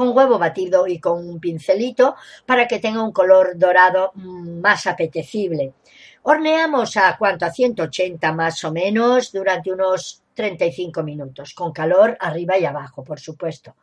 con 0.00 0.16
huevo 0.16 0.38
batido 0.38 0.86
y 0.86 0.98
con 0.98 1.28
un 1.28 1.38
pincelito 1.38 2.16
para 2.46 2.66
que 2.66 2.78
tenga 2.78 3.02
un 3.02 3.12
color 3.12 3.58
dorado 3.58 4.12
más 4.14 4.86
apetecible. 4.86 5.74
Horneamos 6.22 6.96
a 6.96 7.18
cuánto, 7.18 7.44
a 7.44 7.52
180 7.52 8.32
más 8.32 8.64
o 8.64 8.72
menos 8.72 9.30
durante 9.30 9.70
unos 9.70 10.22
35 10.32 11.02
minutos, 11.02 11.52
con 11.52 11.70
calor 11.70 12.16
arriba 12.18 12.56
y 12.56 12.64
abajo, 12.64 13.04
por 13.04 13.20
supuesto. 13.20 13.76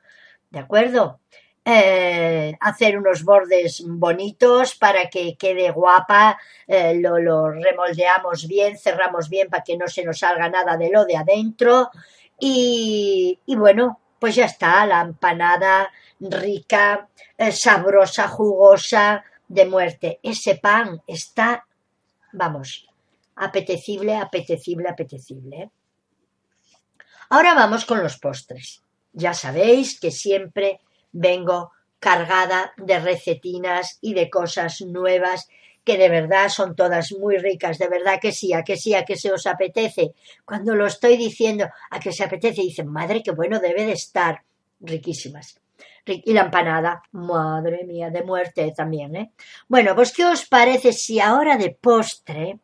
¿De 0.50 0.58
acuerdo? 0.58 1.20
Eh, 1.64 2.58
hacer 2.62 2.98
unos 2.98 3.24
bordes 3.24 3.84
bonitos 3.86 4.74
para 4.74 5.12
que 5.12 5.36
quede 5.38 5.70
guapa, 5.70 6.40
eh, 6.66 6.96
lo, 6.96 7.52
remoldeamos 7.52 8.48
bien, 8.48 8.76
cerramos 8.76 9.30
bien 9.30 9.50
para 9.50 9.64
que 9.64 9.78
no 9.78 9.88
se 9.88 10.04
nos 10.04 10.18
salga 10.18 10.50
nada 10.50 10.78
de 10.78 10.90
lo 10.90 11.06
de 11.06 11.16
adentro 11.16 11.92
y, 12.40 13.40
bueno, 13.56 14.00
pues 14.20 14.36
ya 14.36 14.46
está, 14.46 14.86
la 14.86 15.02
empanada 15.02 15.92
rica, 16.20 17.08
eh, 17.38 17.52
sabrosa, 17.52 18.28
jugosa, 18.28 19.24
de 19.48 19.66
muerte. 19.66 20.20
Ese 20.24 20.56
pan 20.56 21.02
está, 21.08 21.66
vamos, 22.34 22.88
apetecible, 23.36 24.16
apetecible, 24.16 24.90
apetecible. 24.90 25.70
Ahora 27.30 27.54
vamos 27.54 27.86
con 27.86 28.02
los 28.02 28.18
postres. 28.18 28.84
Ya 29.14 29.34
sabéis 29.34 30.00
que 30.00 30.12
siempre 30.12 30.82
vengo 31.12 31.72
cargada 32.00 32.74
de 32.78 33.00
recetinas 33.00 33.98
y 34.02 34.14
de 34.14 34.30
cosas 34.30 34.82
nuevas 34.82 35.48
que 35.84 35.98
de 35.98 36.10
verdad 36.10 36.50
son 36.50 36.76
todas 36.76 37.14
muy 37.14 37.38
ricas, 37.38 37.78
de 37.78 37.88
verdad 37.88 38.20
que 38.22 38.34
sí, 38.34 38.52
a 38.52 38.64
que 38.64 38.76
sí, 38.76 38.94
a 38.94 39.06
que 39.06 39.16
se 39.16 39.32
os 39.32 39.48
apetece. 39.48 40.14
Cuando 40.44 40.76
lo 40.76 40.86
estoy 40.86 41.16
diciendo, 41.16 41.70
a 41.90 42.00
que 42.00 42.12
se 42.12 42.26
apetece, 42.26 42.62
dicen, 42.62 42.88
madre, 42.88 43.24
qué 43.24 43.32
bueno 43.32 43.60
debe 43.60 43.86
de 43.86 43.94
estar, 43.94 44.44
riquísimas. 44.82 45.62
Y 46.06 46.34
la 46.34 46.42
empanada, 46.42 47.04
madre 47.12 47.84
mía, 47.86 48.10
de 48.10 48.24
muerte 48.24 48.74
también, 48.76 49.16
¿eh? 49.16 49.32
Bueno, 49.68 49.96
pues 49.96 50.14
¿qué 50.14 50.26
os 50.26 50.46
parece 50.46 50.94
si 50.94 51.20
ahora 51.20 51.58
de 51.58 51.72
postre 51.72 52.60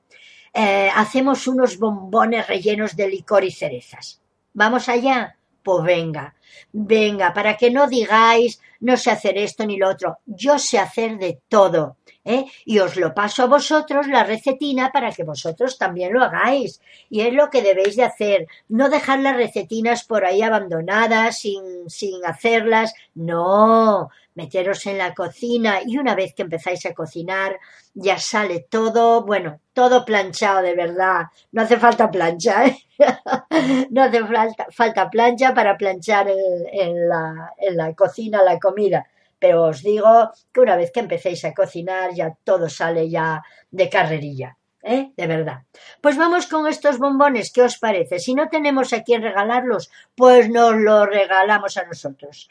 eh, 0.53 0.89
hacemos 0.95 1.47
unos 1.47 1.77
bombones 1.77 2.47
rellenos 2.47 2.95
de 2.95 3.09
licor 3.09 3.43
y 3.43 3.51
cerezas? 3.51 4.21
¿Vamos 4.53 4.87
allá? 4.87 5.37
Pues 5.61 5.83
venga, 5.83 6.35
venga, 6.71 7.33
para 7.33 7.55
que 7.55 7.71
no 7.71 7.87
digáis, 7.87 8.61
no 8.81 8.97
sé 8.97 9.11
hacer 9.11 9.37
esto 9.37 9.65
ni 9.65 9.77
lo 9.77 9.89
otro, 9.89 10.19
yo 10.25 10.59
sé 10.59 10.77
hacer 10.77 11.17
de 11.17 11.41
todo. 11.47 11.97
¿Eh? 12.25 12.45
Y 12.65 12.79
os 12.79 12.95
lo 12.95 13.13
paso 13.13 13.43
a 13.43 13.47
vosotros 13.47 14.07
la 14.07 14.23
recetina 14.23 14.91
para 14.91 15.11
que 15.11 15.23
vosotros 15.23 15.77
también 15.77 16.13
lo 16.13 16.23
hagáis. 16.23 16.81
Y 17.09 17.21
es 17.21 17.33
lo 17.33 17.49
que 17.49 17.61
debéis 17.61 17.95
de 17.95 18.03
hacer. 18.03 18.47
No 18.69 18.89
dejar 18.89 19.19
las 19.19 19.35
recetinas 19.35 20.03
por 20.03 20.25
ahí 20.25 20.41
abandonadas, 20.41 21.39
sin, 21.39 21.89
sin 21.89 22.25
hacerlas. 22.25 22.93
No, 23.15 24.09
meteros 24.35 24.85
en 24.85 24.97
la 24.97 25.13
cocina 25.13 25.79
y 25.85 25.97
una 25.97 26.15
vez 26.15 26.33
que 26.33 26.43
empezáis 26.43 26.85
a 26.85 26.93
cocinar 26.93 27.59
ya 27.93 28.17
sale 28.17 28.65
todo, 28.69 29.23
bueno, 29.23 29.59
todo 29.73 30.03
planchado 30.03 30.61
de 30.61 30.75
verdad. 30.75 31.25
No 31.51 31.61
hace 31.61 31.77
falta 31.77 32.09
plancha, 32.09 32.65
¿eh? 32.65 32.77
no 33.91 34.03
hace 34.03 34.25
falta, 34.25 34.67
falta 34.71 35.09
plancha 35.09 35.53
para 35.53 35.77
planchar 35.77 36.27
en, 36.29 37.07
la, 37.07 37.53
en 37.57 37.77
la 37.77 37.93
cocina 37.93 38.41
la 38.43 38.59
comida. 38.59 39.05
Pero 39.43 39.57
os 39.71 39.83
digo 39.83 40.31
que 40.53 40.63
una 40.65 40.77
vez 40.77 40.89
que 40.93 41.01
empecéis 41.01 41.43
a 41.43 41.53
cocinar 41.53 42.07
ya 42.19 42.27
todo 42.47 42.69
sale 42.69 43.09
ya 43.09 43.43
de 43.71 43.89
carrerilla. 43.89 44.57
¿Eh? 44.81 45.11
De 45.15 45.27
verdad. 45.27 45.59
Pues 46.01 46.17
vamos 46.17 46.47
con 46.47 46.67
estos 46.67 46.97
bombones, 46.97 47.51
¿qué 47.51 47.61
os 47.61 47.77
parece? 47.77 48.19
Si 48.19 48.35
no 48.35 48.47
tenemos 48.47 48.93
a 48.93 49.03
quién 49.03 49.21
regalarlos, 49.21 49.91
pues 50.15 50.49
nos 50.49 50.75
los 50.75 51.07
regalamos 51.07 51.77
a 51.77 51.85
nosotros 51.85 52.49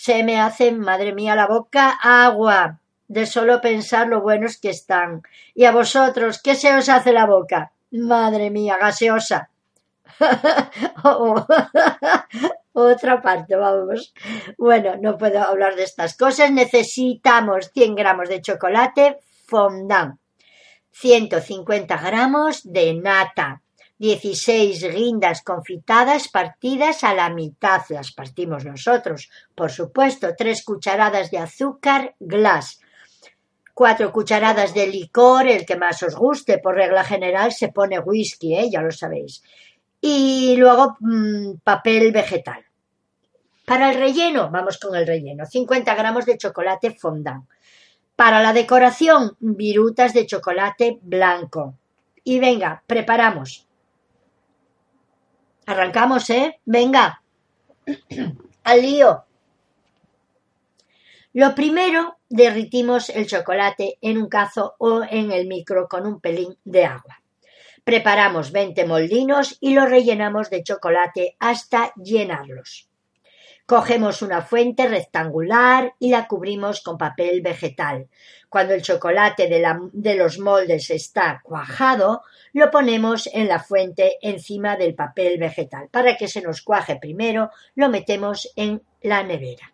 se 0.00 0.24
me 0.24 0.40
hace, 0.40 0.72
madre 0.72 1.12
mía, 1.12 1.36
la 1.36 1.46
boca 1.46 1.90
agua 2.02 2.78
de 3.06 3.26
solo 3.26 3.60
pensar 3.60 4.08
lo 4.08 4.22
buenos 4.22 4.56
que 4.56 4.70
están. 4.70 5.22
Y 5.54 5.66
a 5.66 5.72
vosotros, 5.72 6.40
¿qué 6.42 6.54
se 6.54 6.74
os 6.74 6.88
hace 6.88 7.12
la 7.12 7.26
boca? 7.26 7.72
Madre 7.90 8.48
mía, 8.48 8.78
gaseosa. 8.80 9.50
Otra 12.72 13.20
parte, 13.20 13.56
vamos. 13.56 14.14
Bueno, 14.56 14.96
no 15.00 15.18
puedo 15.18 15.42
hablar 15.42 15.74
de 15.74 15.82
estas 15.82 16.16
cosas. 16.16 16.52
Necesitamos 16.52 17.70
100 17.72 17.94
gramos 17.94 18.28
de 18.28 18.40
chocolate 18.40 19.18
fondant, 19.50 20.18
150 20.92 21.96
gramos 21.98 22.62
de 22.62 22.94
nata, 22.94 23.62
16 23.98 24.94
guindas 24.94 25.42
confitadas 25.42 26.28
partidas 26.28 27.04
a 27.04 27.12
la 27.12 27.28
mitad, 27.28 27.82
las 27.90 28.12
partimos 28.12 28.64
nosotros, 28.64 29.28
por 29.54 29.70
supuesto, 29.70 30.34
3 30.36 30.64
cucharadas 30.64 31.30
de 31.30 31.38
azúcar 31.38 32.14
glass, 32.20 32.80
4 33.74 34.12
cucharadas 34.12 34.72
de 34.72 34.86
licor, 34.86 35.48
el 35.48 35.66
que 35.66 35.76
más 35.76 36.02
os 36.02 36.14
guste, 36.14 36.58
por 36.58 36.76
regla 36.76 37.04
general 37.04 37.52
se 37.52 37.68
pone 37.68 37.98
whisky, 37.98 38.54
¿eh? 38.54 38.70
ya 38.70 38.80
lo 38.80 38.90
sabéis, 38.90 39.42
y 40.00 40.56
luego 40.56 40.96
mm, 41.00 41.58
papel 41.62 42.12
vegetal. 42.12 42.64
Para 43.64 43.90
el 43.90 43.98
relleno, 43.98 44.50
vamos 44.50 44.78
con 44.78 44.96
el 44.96 45.06
relleno, 45.06 45.46
50 45.46 45.94
gramos 45.94 46.26
de 46.26 46.38
chocolate 46.38 46.92
fondant. 46.92 47.44
Para 48.16 48.42
la 48.42 48.52
decoración, 48.52 49.36
virutas 49.38 50.12
de 50.12 50.26
chocolate 50.26 50.98
blanco. 51.02 51.74
Y 52.24 52.38
venga, 52.38 52.82
preparamos 52.86 53.66
Arrancamos, 55.70 56.28
¿eh? 56.30 56.58
Venga. 56.64 57.22
Al 58.64 58.82
lío. 58.82 59.24
Lo 61.32 61.54
primero, 61.54 62.18
derritimos 62.28 63.08
el 63.08 63.28
chocolate 63.28 63.96
en 64.00 64.18
un 64.18 64.28
cazo 64.28 64.74
o 64.78 65.04
en 65.08 65.30
el 65.30 65.46
micro 65.46 65.86
con 65.86 66.06
un 66.06 66.20
pelín 66.20 66.58
de 66.64 66.86
agua. 66.86 67.19
Preparamos 67.84 68.52
20 68.52 68.84
moldinos 68.84 69.56
y 69.60 69.74
los 69.74 69.88
rellenamos 69.88 70.50
de 70.50 70.62
chocolate 70.62 71.36
hasta 71.38 71.92
llenarlos. 71.96 72.90
Cogemos 73.70 74.20
una 74.22 74.42
fuente 74.42 74.88
rectangular 74.88 75.94
y 76.00 76.10
la 76.10 76.26
cubrimos 76.26 76.80
con 76.80 76.98
papel 76.98 77.40
vegetal. 77.40 78.08
Cuando 78.48 78.74
el 78.74 78.82
chocolate 78.82 79.46
de, 79.46 80.14
los 80.16 80.40
moldes 80.40 80.90
está 80.90 81.40
cuajado, 81.44 82.22
lo 82.52 82.68
ponemos 82.72 83.28
en 83.32 83.46
la 83.46 83.60
fuente 83.60 84.18
encima 84.22 84.76
del 84.76 84.96
papel 84.96 85.38
vegetal. 85.38 85.88
Para 85.88 86.16
que 86.16 86.26
se 86.26 86.42
nos 86.42 86.62
cuaje 86.62 86.96
primero, 86.96 87.50
lo 87.76 87.88
metemos 87.88 88.52
en 88.56 88.82
la 89.02 89.22
nevera. 89.22 89.72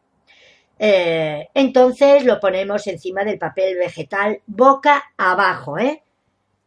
Eh, 0.79 1.49
entonces 1.55 2.23
lo 2.27 2.39
ponemos 2.39 2.87
encima 2.87 3.25
del 3.25 3.39
papel 3.39 3.79
vegetal 3.79 4.43
boca 4.45 5.05
abajo, 5.17 5.79
¿eh? 5.79 6.03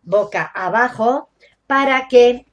Boca 0.09 0.51
abajo 0.55 1.29
para 1.67 2.07
que 2.07 2.47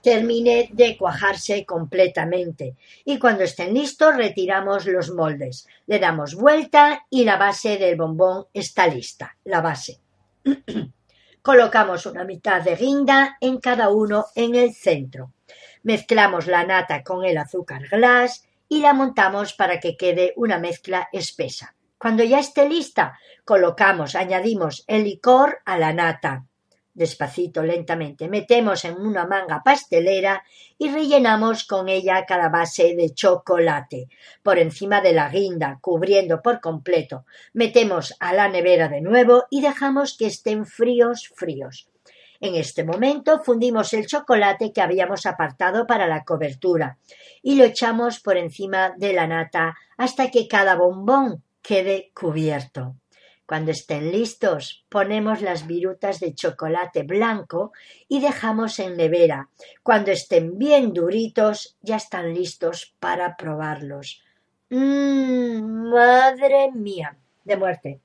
termine 0.00 0.70
de 0.72 0.96
cuajarse 0.96 1.66
completamente. 1.66 2.76
Y 3.04 3.18
cuando 3.18 3.42
estén 3.42 3.74
listos, 3.74 4.14
retiramos 4.14 4.86
los 4.86 5.10
moldes. 5.10 5.66
Le 5.88 5.98
damos 5.98 6.36
vuelta 6.36 7.04
y 7.10 7.24
la 7.24 7.36
base 7.36 7.78
del 7.78 7.96
bombón 7.96 8.46
está 8.54 8.86
lista. 8.86 9.36
La 9.42 9.60
base. 9.60 9.98
Colocamos 11.42 12.06
una 12.06 12.22
mitad 12.22 12.62
de 12.62 12.76
guinda 12.76 13.38
en 13.40 13.58
cada 13.58 13.88
uno 13.88 14.26
en 14.36 14.54
el 14.54 14.72
centro. 14.72 15.32
Mezclamos 15.82 16.46
la 16.46 16.64
nata 16.64 17.02
con 17.02 17.24
el 17.24 17.38
azúcar 17.38 17.88
glass 17.88 18.44
y 18.68 18.78
la 18.78 18.92
montamos 18.92 19.52
para 19.52 19.80
que 19.80 19.96
quede 19.96 20.32
una 20.36 20.60
mezcla 20.60 21.08
espesa. 21.12 21.75
Cuando 22.06 22.22
ya 22.22 22.38
esté 22.38 22.68
lista, 22.68 23.18
colocamos, 23.44 24.14
añadimos 24.14 24.84
el 24.86 25.02
licor 25.02 25.58
a 25.64 25.76
la 25.76 25.92
nata 25.92 26.44
despacito, 26.94 27.64
lentamente. 27.64 28.28
Metemos 28.28 28.84
en 28.84 28.94
una 28.94 29.26
manga 29.26 29.60
pastelera 29.64 30.44
y 30.78 30.88
rellenamos 30.88 31.64
con 31.64 31.88
ella 31.88 32.24
cada 32.24 32.48
base 32.48 32.94
de 32.94 33.12
chocolate 33.12 34.06
por 34.44 34.60
encima 34.60 35.00
de 35.00 35.14
la 35.14 35.28
guinda, 35.30 35.80
cubriendo 35.80 36.42
por 36.42 36.60
completo. 36.60 37.24
Metemos 37.54 38.14
a 38.20 38.32
la 38.32 38.46
nevera 38.46 38.88
de 38.88 39.00
nuevo 39.00 39.46
y 39.50 39.60
dejamos 39.60 40.16
que 40.16 40.26
estén 40.26 40.64
fríos, 40.64 41.32
fríos. 41.34 41.88
En 42.38 42.54
este 42.54 42.84
momento 42.84 43.40
fundimos 43.40 43.92
el 43.94 44.06
chocolate 44.06 44.72
que 44.72 44.80
habíamos 44.80 45.26
apartado 45.26 45.88
para 45.88 46.06
la 46.06 46.22
cobertura 46.22 46.98
y 47.42 47.56
lo 47.56 47.64
echamos 47.64 48.20
por 48.20 48.36
encima 48.36 48.94
de 48.96 49.12
la 49.12 49.26
nata 49.26 49.74
hasta 49.96 50.30
que 50.30 50.46
cada 50.46 50.76
bombón 50.76 51.42
quede 51.66 52.12
cubierto. 52.14 52.94
Cuando 53.44 53.72
estén 53.72 54.12
listos, 54.12 54.84
ponemos 54.88 55.40
las 55.40 55.66
virutas 55.66 56.20
de 56.20 56.34
chocolate 56.34 57.02
blanco 57.02 57.72
y 58.08 58.20
dejamos 58.20 58.78
en 58.78 58.96
nevera. 58.96 59.48
Cuando 59.82 60.12
estén 60.12 60.58
bien 60.58 60.92
duritos, 60.92 61.76
ya 61.80 61.96
están 61.96 62.34
listos 62.34 62.94
para 63.00 63.36
probarlos. 63.36 64.22
Mmm, 64.70 65.90
madre 65.90 66.70
mía, 66.72 67.16
de 67.44 67.56
muerte. 67.56 68.00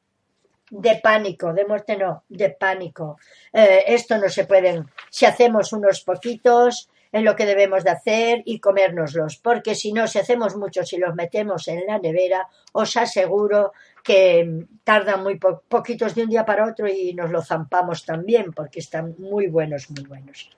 De 0.69 0.99
pánico, 1.03 1.53
de 1.53 1.65
muerte 1.65 1.97
no, 1.97 2.23
de 2.29 2.49
pánico. 2.51 3.17
Eh, 3.51 3.83
esto 3.87 4.17
no 4.17 4.29
se 4.29 4.45
pueden. 4.45 4.89
Si 5.09 5.25
hacemos 5.25 5.73
unos 5.73 6.01
poquitos, 6.01 6.89
es 7.11 7.23
lo 7.23 7.35
que 7.35 7.45
debemos 7.45 7.83
de 7.83 7.91
hacer 7.91 8.41
y 8.45 8.59
comérnoslos, 8.59 9.37
porque 9.37 9.75
si 9.75 9.91
no, 9.91 10.07
si 10.07 10.19
hacemos 10.19 10.55
muchos 10.55 10.91
y 10.93 10.97
los 10.97 11.13
metemos 11.15 11.67
en 11.67 11.85
la 11.85 11.99
nevera, 11.99 12.47
os 12.71 12.95
aseguro 12.95 13.73
que 14.03 14.65
tardan 14.83 15.23
muy 15.23 15.37
poquitos 15.37 16.15
de 16.15 16.23
un 16.23 16.29
día 16.29 16.45
para 16.45 16.67
otro 16.67 16.87
y 16.87 17.13
nos 17.13 17.31
lo 17.31 17.41
zampamos 17.41 18.05
también, 18.05 18.53
porque 18.53 18.79
están 18.79 19.15
muy 19.17 19.47
buenos, 19.47 19.89
muy 19.91 20.03
buenos. 20.03 20.49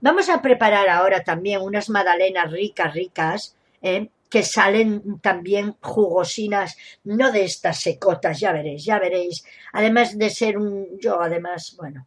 Vamos 0.00 0.28
a 0.28 0.42
preparar 0.42 0.88
ahora 0.88 1.22
también 1.22 1.60
unas 1.62 1.88
magdalenas 1.88 2.50
ricas, 2.50 2.92
ricas, 2.92 3.56
¿eh? 3.80 4.08
que 4.28 4.42
salen 4.42 5.20
también 5.20 5.76
jugosinas, 5.80 6.76
no 7.04 7.30
de 7.30 7.44
estas 7.44 7.80
secotas, 7.80 8.40
ya 8.40 8.50
veréis, 8.52 8.84
ya 8.84 8.98
veréis. 8.98 9.44
Además 9.72 10.16
de 10.16 10.30
ser 10.30 10.56
un, 10.56 10.98
yo 10.98 11.20
además, 11.20 11.76
bueno, 11.78 12.06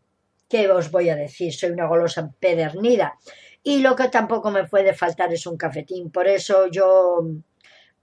¿qué 0.50 0.70
os 0.70 0.90
voy 0.90 1.10
a 1.10 1.16
decir? 1.16 1.54
Soy 1.54 1.70
una 1.70 1.88
golosa 1.88 2.22
empedernida. 2.22 3.16
Y 3.68 3.80
lo 3.80 3.96
que 3.96 4.10
tampoco 4.10 4.52
me 4.52 4.68
puede 4.68 4.94
faltar 4.94 5.34
es 5.34 5.48
un 5.48 5.58
cafetín. 5.58 6.12
Por 6.12 6.28
eso 6.28 6.68
yo 6.68 7.26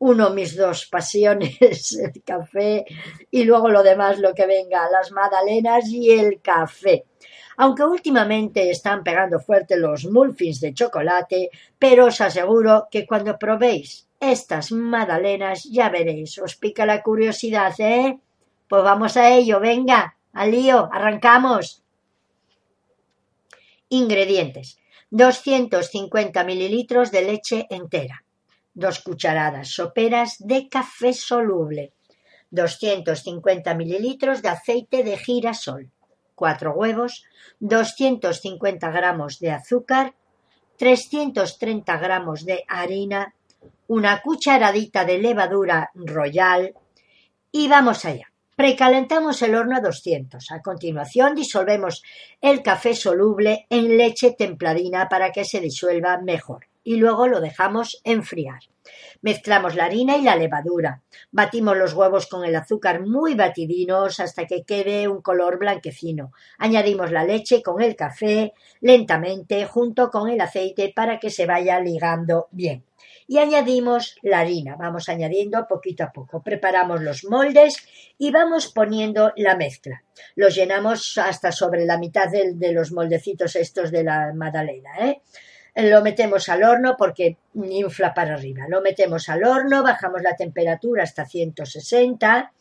uno 0.01 0.31
mis 0.31 0.57
dos 0.57 0.87
pasiones, 0.90 1.92
el 1.92 2.20
café 2.25 2.85
y 3.31 3.44
luego 3.44 3.68
lo 3.68 3.85
demás, 3.85 4.18
lo 4.18 4.35
que 4.35 4.46
venga, 4.46 4.90
las 4.90 5.12
magdalenas 5.12 5.88
y 5.88 6.11
el 6.11 6.40
café. 6.42 7.05
Aunque 7.59 7.85
últimamente 7.85 8.70
están 8.70 9.05
pegando 9.05 9.38
fuerte 9.38 9.77
los 9.77 10.05
muffins 10.07 10.61
de 10.61 10.75
chocolate, 10.75 11.51
pero 11.79 12.07
os 12.07 12.20
aseguro 12.20 12.88
que 12.90 13.07
cuando 13.07 13.38
probéis 13.38 14.09
estas 14.18 14.72
magdalenas 14.72 15.62
ya 15.70 15.90
veréis, 15.90 16.38
os 16.38 16.57
pica 16.57 16.85
la 16.87 17.05
curiosidad, 17.05 17.72
¿eh? 17.79 18.18
Pues 18.66 18.83
vamos 18.83 19.16
a 19.16 19.31
ello, 19.31 19.61
venga, 19.61 20.16
al 20.33 20.51
lío, 20.51 20.88
arrancamos. 20.90 21.85
Ingredientes. 23.90 24.81
250 25.12 26.42
mililitros 26.42 27.11
de 27.11 27.20
leche 27.20 27.66
entera, 27.68 28.25
2 28.72 29.01
cucharadas 29.01 29.68
soperas 29.68 30.37
de 30.38 30.70
café 30.70 31.12
soluble, 31.12 31.92
250 32.51 33.75
mililitros 33.75 34.40
de 34.40 34.48
aceite 34.48 35.05
de 35.05 35.18
girasol, 35.18 35.90
4 36.35 36.72
huevos, 36.72 37.25
250 37.61 38.90
gramos 38.90 39.38
de 39.38 39.51
azúcar, 39.51 40.14
330 40.79 41.94
gramos 41.98 42.46
de 42.46 42.64
harina, 42.66 43.35
una 43.88 44.22
cucharadita 44.22 45.05
de 45.05 45.18
levadura 45.18 45.90
royal 45.94 46.72
y 47.53 47.68
vamos 47.68 48.07
allá. 48.07 48.31
Precalentamos 48.56 49.40
el 49.40 49.54
horno 49.54 49.76
a 49.76 49.80
200. 49.80 50.50
A 50.50 50.60
continuación 50.60 51.34
disolvemos 51.34 52.02
el 52.42 52.62
café 52.62 52.94
soluble 52.94 53.66
en 53.70 53.96
leche 53.96 54.32
templadina 54.32 55.08
para 55.08 55.32
que 55.32 55.46
se 55.46 55.60
disuelva 55.60 56.18
mejor 56.18 56.66
y 56.84 56.96
luego 56.96 57.28
lo 57.28 57.40
dejamos 57.40 58.00
enfriar. 58.04 58.60
Mezclamos 59.22 59.74
la 59.74 59.86
harina 59.86 60.18
y 60.18 60.22
la 60.22 60.36
levadura. 60.36 61.00
Batimos 61.30 61.78
los 61.78 61.94
huevos 61.94 62.26
con 62.26 62.44
el 62.44 62.54
azúcar 62.54 63.06
muy 63.06 63.34
batidinos 63.34 64.20
hasta 64.20 64.46
que 64.46 64.64
quede 64.64 65.08
un 65.08 65.22
color 65.22 65.58
blanquecino. 65.58 66.32
Añadimos 66.58 67.10
la 67.10 67.24
leche 67.24 67.62
con 67.62 67.80
el 67.80 67.96
café 67.96 68.52
lentamente 68.80 69.64
junto 69.64 70.10
con 70.10 70.28
el 70.28 70.40
aceite 70.40 70.92
para 70.94 71.18
que 71.18 71.30
se 71.30 71.46
vaya 71.46 71.80
ligando 71.80 72.48
bien 72.50 72.84
y 73.26 73.38
añadimos 73.38 74.16
la 74.22 74.40
harina. 74.40 74.76
Vamos 74.76 75.08
añadiendo 75.08 75.66
poquito 75.66 76.04
a 76.04 76.12
poco. 76.12 76.42
Preparamos 76.42 77.00
los 77.02 77.24
moldes 77.24 77.76
y 78.18 78.30
vamos 78.30 78.68
poniendo 78.68 79.32
la 79.37 79.56
mezcla. 79.56 80.02
Los 80.35 80.54
llenamos 80.54 81.18
hasta 81.18 81.52
sobre 81.52 81.85
la 81.85 81.98
mitad 81.98 82.28
de, 82.30 82.72
los 82.72 82.92
moldecitos 82.92 83.56
estos 83.56 83.90
de 83.90 84.04
la 84.04 84.32
magdalena. 84.35 84.90
¿eh? 85.00 85.22
Lo 85.74 86.02
metemos 86.02 86.48
al 86.48 86.64
horno 86.64 86.96
porque 86.98 87.38
infla 87.54 88.12
para 88.12 88.35
arriba. 88.35 88.66
Lo 88.68 88.82
metemos 88.82 89.28
al 89.28 89.44
horno, 89.44 89.82
bajamos 89.82 90.22
la 90.22 90.37
temperatura 90.37 91.02
hasta 91.02 91.24
160 91.24 92.52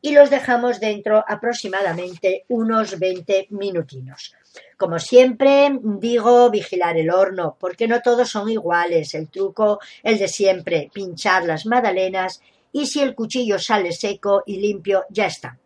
y 0.00 0.12
los 0.12 0.30
dejamos 0.30 0.80
dentro 0.80 1.24
aproximadamente 1.26 2.44
unos 2.48 2.98
20 2.98 3.48
minutinos. 3.50 4.34
Como 4.76 4.98
siempre 4.98 5.78
digo, 5.82 6.50
vigilar 6.50 6.96
el 6.96 7.10
horno, 7.10 7.56
porque 7.58 7.88
no 7.88 8.00
todos 8.00 8.30
son 8.30 8.48
iguales. 8.48 9.14
El 9.14 9.28
truco, 9.28 9.80
el 10.02 10.18
de 10.18 10.28
siempre, 10.28 10.90
pinchar 10.92 11.44
las 11.44 11.66
magdalenas 11.66 12.40
y 12.72 12.86
si 12.86 13.00
el 13.00 13.14
cuchillo 13.14 13.58
sale 13.58 13.92
seco 13.92 14.42
y 14.46 14.60
limpio, 14.60 15.04
ya 15.10 15.26
está. 15.26 15.58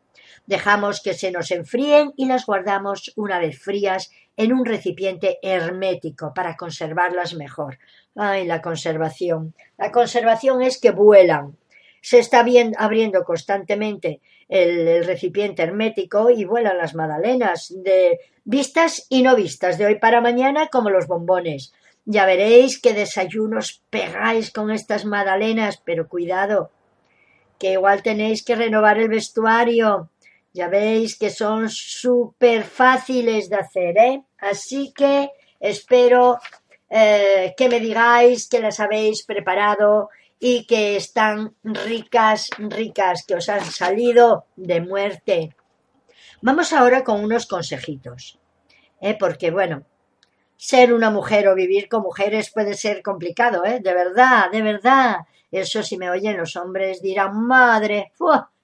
Dejamos 0.46 1.00
que 1.02 1.14
se 1.14 1.30
nos 1.30 1.50
enfríen 1.50 2.12
y 2.16 2.26
las 2.26 2.46
guardamos 2.46 3.12
una 3.16 3.38
vez 3.38 3.58
frías 3.60 4.10
en 4.36 4.52
un 4.52 4.64
recipiente 4.64 5.38
hermético 5.42 6.32
para 6.34 6.56
conservarlas 6.56 7.34
mejor. 7.34 7.78
Ay, 8.16 8.46
la 8.46 8.60
conservación. 8.60 9.54
La 9.78 9.92
conservación 9.92 10.62
es 10.62 10.80
que 10.80 10.90
vuelan. 10.90 11.56
Se 12.00 12.18
está 12.18 12.42
bien, 12.42 12.72
abriendo 12.78 13.24
constantemente 13.24 14.20
el, 14.52 15.04
recipiente 15.06 15.62
hermético 15.62 16.28
y 16.28 16.44
vuelan 16.44 16.76
las 16.76 16.94
magdalenas 16.94 17.72
de 17.74 18.20
vistas 18.44 19.06
y 19.08 19.22
no 19.22 19.34
vistas, 19.34 19.78
de 19.78 19.86
hoy 19.86 19.98
para 19.98 20.20
mañana 20.20 20.68
como 20.68 20.90
los 20.90 21.06
bombones. 21.06 21.72
Ya 22.04 22.26
veréis 22.26 22.80
qué 22.80 22.92
desayunos 22.92 23.82
pegáis 23.88 24.50
con 24.50 24.70
estas 24.70 25.06
magdalenas, 25.06 25.80
pero 25.82 26.06
cuidado, 26.06 26.70
que 27.58 27.72
igual 27.72 28.02
tenéis 28.02 28.44
que 28.44 28.56
renovar 28.56 28.98
el 28.98 29.08
vestuario. 29.08 30.10
Ya 30.52 30.68
veis 30.68 31.18
que 31.18 31.30
son 31.30 31.70
súper 31.70 32.64
fáciles 32.64 33.48
de 33.48 33.56
hacer, 33.56 33.96
¿eh? 33.96 34.22
Así 34.36 34.92
que 34.94 35.30
espero 35.60 36.38
eh, 36.90 37.54
que 37.56 37.70
me 37.70 37.80
digáis 37.80 38.50
que 38.50 38.60
las 38.60 38.80
habéis 38.80 39.24
preparado 39.24 40.10
y 40.44 40.66
que 40.66 40.96
están 40.96 41.54
ricas, 41.62 42.50
ricas, 42.58 43.24
que 43.24 43.36
os 43.36 43.48
han 43.48 43.64
salido 43.64 44.46
de 44.56 44.80
muerte. 44.80 45.54
Vamos 46.40 46.72
ahora 46.72 47.04
con 47.04 47.22
unos 47.22 47.46
consejitos, 47.46 48.40
¿eh? 49.00 49.16
porque 49.16 49.52
bueno, 49.52 49.86
ser 50.56 50.92
una 50.92 51.10
mujer 51.10 51.46
o 51.46 51.54
vivir 51.54 51.88
con 51.88 52.02
mujeres 52.02 52.50
puede 52.50 52.74
ser 52.74 53.02
complicado, 53.02 53.64
¿eh? 53.64 53.78
de 53.78 53.94
verdad, 53.94 54.50
de 54.50 54.62
verdad. 54.62 55.18
Eso 55.52 55.84
si 55.84 55.96
me 55.96 56.10
oyen 56.10 56.36
los 56.36 56.56
hombres 56.56 57.00
dirán, 57.00 57.40
madre, 57.46 58.10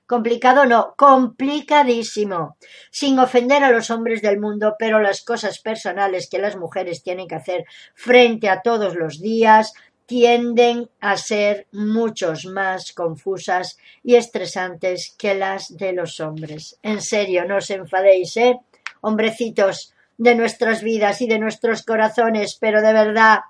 complicado 0.08 0.64
no, 0.64 0.94
complicadísimo. 0.96 2.56
Sin 2.90 3.20
ofender 3.20 3.62
a 3.62 3.70
los 3.70 3.90
hombres 3.90 4.20
del 4.20 4.40
mundo, 4.40 4.74
pero 4.78 4.98
las 4.98 5.22
cosas 5.22 5.60
personales 5.60 6.28
que 6.28 6.40
las 6.40 6.56
mujeres 6.56 7.04
tienen 7.04 7.28
que 7.28 7.36
hacer 7.36 7.66
frente 7.94 8.48
a 8.48 8.62
todos 8.62 8.96
los 8.96 9.20
días, 9.20 9.74
tienden 10.08 10.88
a 11.00 11.18
ser 11.18 11.66
muchos 11.70 12.46
más 12.46 12.92
confusas 12.92 13.76
y 14.02 14.16
estresantes 14.16 15.14
que 15.18 15.34
las 15.34 15.76
de 15.76 15.92
los 15.92 16.18
hombres. 16.20 16.78
En 16.82 17.02
serio, 17.02 17.44
no 17.44 17.56
os 17.56 17.68
enfadéis, 17.68 18.34
¿eh? 18.38 18.58
Hombrecitos 19.02 19.92
de 20.16 20.34
nuestras 20.34 20.82
vidas 20.82 21.20
y 21.20 21.28
de 21.28 21.38
nuestros 21.38 21.82
corazones, 21.82 22.56
pero 22.58 22.80
de 22.80 22.94
verdad 22.94 23.40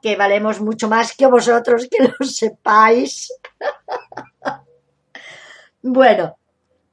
que 0.00 0.16
valemos 0.16 0.62
mucho 0.62 0.88
más 0.88 1.14
que 1.14 1.26
vosotros, 1.26 1.86
que 1.90 2.04
lo 2.04 2.26
sepáis. 2.26 3.30
bueno, 5.82 6.38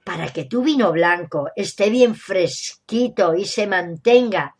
para 0.03 0.27
que 0.33 0.43
tu 0.43 0.61
vino 0.61 0.91
blanco 0.91 1.49
esté 1.55 1.89
bien 1.89 2.13
fresquito 2.13 3.35
y 3.35 3.45
se 3.45 3.67
mantenga 3.67 4.53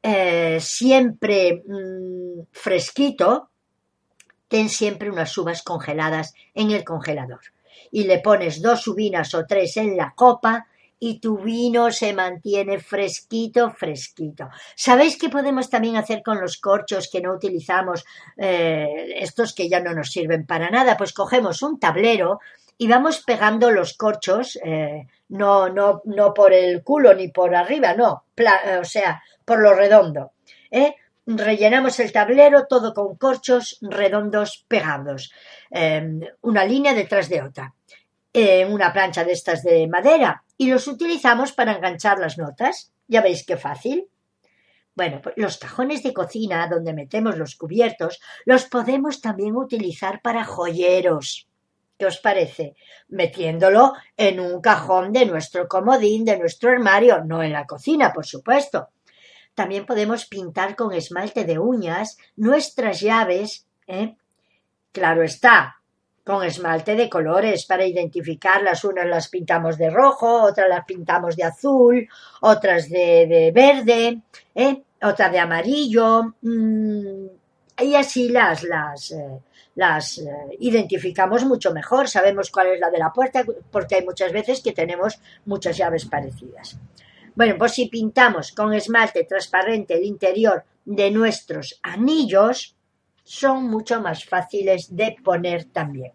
eh, 0.00 0.58
siempre 0.60 1.64
mm, 1.66 2.42
fresquito, 2.52 3.50
ten 4.54 4.68
siempre 4.68 5.10
unas 5.10 5.36
uvas 5.36 5.64
congeladas 5.64 6.32
en 6.54 6.70
el 6.70 6.84
congelador 6.84 7.40
y 7.90 8.04
le 8.04 8.20
pones 8.20 8.62
dos 8.62 8.86
uvinas 8.86 9.34
o 9.34 9.44
tres 9.46 9.76
en 9.78 9.96
la 9.96 10.12
copa 10.14 10.68
y 11.00 11.18
tu 11.18 11.38
vino 11.38 11.90
se 11.90 12.14
mantiene 12.14 12.78
fresquito, 12.78 13.72
fresquito. 13.72 14.50
¿Sabéis 14.76 15.18
qué 15.18 15.28
podemos 15.28 15.68
también 15.68 15.96
hacer 15.96 16.22
con 16.22 16.40
los 16.40 16.58
corchos 16.58 17.10
que 17.10 17.20
no 17.20 17.32
utilizamos, 17.32 18.04
eh, 18.36 19.16
estos 19.16 19.56
que 19.56 19.68
ya 19.68 19.80
no 19.80 19.92
nos 19.92 20.12
sirven 20.12 20.46
para 20.46 20.70
nada? 20.70 20.96
Pues 20.96 21.12
cogemos 21.12 21.60
un 21.62 21.80
tablero 21.80 22.38
y 22.78 22.86
vamos 22.86 23.24
pegando 23.26 23.72
los 23.72 23.94
corchos, 23.94 24.56
eh, 24.64 25.08
no, 25.30 25.68
no, 25.68 26.00
no 26.04 26.32
por 26.32 26.52
el 26.52 26.84
culo 26.84 27.12
ni 27.12 27.26
por 27.26 27.56
arriba, 27.56 27.94
no, 27.94 28.26
o 28.80 28.84
sea, 28.84 29.20
por 29.44 29.60
lo 29.60 29.74
redondo. 29.74 30.30
¿eh? 30.70 30.94
Rellenamos 31.26 31.98
el 32.00 32.12
tablero 32.12 32.66
todo 32.66 32.92
con 32.92 33.16
corchos 33.16 33.78
redondos 33.80 34.64
pegados, 34.68 35.32
em, 35.70 36.20
una 36.42 36.64
línea 36.64 36.94
detrás 36.94 37.28
de 37.28 37.42
otra, 37.42 37.74
en 38.32 38.72
una 38.72 38.92
plancha 38.92 39.24
de 39.24 39.32
estas 39.32 39.62
de 39.62 39.86
madera 39.86 40.42
y 40.56 40.68
los 40.68 40.86
utilizamos 40.88 41.52
para 41.52 41.72
enganchar 41.72 42.18
las 42.18 42.36
notas. 42.36 42.92
Ya 43.06 43.20
veis 43.20 43.44
qué 43.46 43.56
fácil. 43.56 44.08
Bueno, 44.96 45.20
pues 45.22 45.34
los 45.36 45.58
cajones 45.58 46.02
de 46.02 46.12
cocina 46.12 46.68
donde 46.68 46.92
metemos 46.92 47.36
los 47.36 47.56
cubiertos 47.56 48.20
los 48.44 48.66
podemos 48.66 49.20
también 49.20 49.56
utilizar 49.56 50.20
para 50.22 50.44
joyeros. 50.44 51.48
¿Qué 51.98 52.06
os 52.06 52.18
parece? 52.18 52.74
Metiéndolo 53.08 53.92
en 54.16 54.40
un 54.40 54.60
cajón 54.60 55.12
de 55.12 55.26
nuestro 55.26 55.68
comodín, 55.68 56.24
de 56.24 56.38
nuestro 56.38 56.70
armario, 56.70 57.24
no 57.24 57.42
en 57.42 57.52
la 57.52 57.66
cocina, 57.66 58.12
por 58.12 58.26
supuesto. 58.26 58.88
También 59.54 59.86
podemos 59.86 60.26
pintar 60.26 60.74
con 60.76 60.92
esmalte 60.92 61.44
de 61.44 61.58
uñas 61.58 62.18
nuestras 62.36 63.00
llaves, 63.00 63.66
¿eh? 63.86 64.16
claro 64.92 65.22
está, 65.22 65.76
con 66.24 66.42
esmalte 66.42 66.96
de 66.96 67.08
colores 67.08 67.66
para 67.66 67.86
identificarlas. 67.86 68.84
Unas 68.84 69.06
las 69.06 69.28
pintamos 69.28 69.76
de 69.76 69.90
rojo, 69.90 70.42
otras 70.42 70.68
las 70.68 70.84
pintamos 70.84 71.36
de 71.36 71.44
azul, 71.44 72.08
otras 72.40 72.88
de, 72.88 73.52
verde, 73.54 74.22
¿eh? 74.54 74.82
otras 75.02 75.30
de 75.30 75.38
amarillo. 75.38 76.34
Mm, 76.40 77.26
y 77.82 77.94
así 77.94 78.28
las, 78.28 78.62
las, 78.62 79.10
eh, 79.10 79.40
las 79.74 80.18
eh, 80.18 80.30
identificamos 80.60 81.44
mucho 81.44 81.72
mejor, 81.72 82.08
sabemos 82.08 82.50
cuál 82.50 82.68
es 82.68 82.80
la 82.80 82.90
de 82.90 82.98
la 82.98 83.12
puerta, 83.12 83.44
porque 83.70 83.96
hay 83.96 84.04
muchas 84.04 84.32
veces 84.32 84.62
que 84.62 84.72
tenemos 84.72 85.20
muchas 85.44 85.76
llaves 85.76 86.06
parecidas. 86.06 86.78
Bueno, 87.34 87.56
pues 87.58 87.72
si 87.72 87.88
pintamos 87.88 88.52
con 88.52 88.72
esmalte 88.72 89.24
transparente 89.24 89.94
el 89.94 90.04
interior 90.04 90.64
de 90.84 91.10
nuestros 91.10 91.80
anillos, 91.82 92.76
son 93.24 93.64
mucho 93.64 94.00
más 94.00 94.24
fáciles 94.24 94.94
de 94.94 95.16
poner 95.24 95.64
también. 95.64 96.12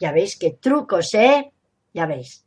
Ya 0.00 0.12
veis 0.12 0.36
qué 0.38 0.50
trucos, 0.60 1.14
¿eh? 1.14 1.52
Ya 1.94 2.06
veis. 2.06 2.44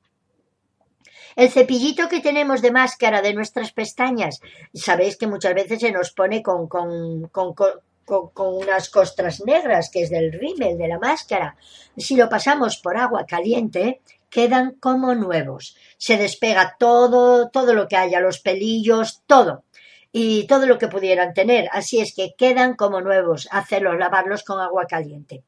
El 1.36 1.50
cepillito 1.50 2.10
que 2.10 2.20
tenemos 2.20 2.62
de 2.62 2.72
máscara 2.72 3.22
de 3.22 3.34
nuestras 3.34 3.72
pestañas, 3.72 4.40
sabéis 4.74 5.18
que 5.18 5.28
muchas 5.28 5.56
veces 5.56 5.80
se 5.80 5.92
nos 5.92 6.12
pone 6.12 6.44
con, 6.44 6.68
con, 6.68 7.30
con, 7.30 7.54
con, 7.54 8.56
unas 8.56 8.90
costras 8.90 9.42
negras, 9.46 9.90
que 9.90 10.04
es 10.04 10.10
del 10.10 10.34
rímel, 10.34 10.78
de 10.78 10.88
la 10.90 11.00
máscara. 11.00 11.56
Si 11.96 12.18
lo 12.18 12.28
pasamos 12.28 12.78
por 12.78 12.98
agua 12.98 13.26
caliente, 13.26 14.02
quedan 14.32 14.72
como 14.80 15.14
nuevos. 15.14 15.78
Se 15.98 16.18
despega 16.18 16.78
todo, 16.80 17.50
todo 17.50 17.76
lo 17.76 17.88
que 17.88 17.98
haya, 17.98 18.20
los 18.20 18.40
pelillos, 18.40 19.22
todo. 19.28 19.66
Y 20.12 20.48
todo 20.48 20.66
lo 20.66 20.78
que 20.80 20.88
pudieran 20.88 21.34
tener. 21.34 21.70
Así 21.72 22.00
es 22.00 22.16
que 22.16 22.34
quedan 22.36 22.76
como 22.76 23.02
nuevos. 23.02 23.48
Hacerlos, 23.52 24.00
lavarlos 24.00 24.44
con 24.44 24.60
agua 24.60 24.88
caliente. 24.88 25.44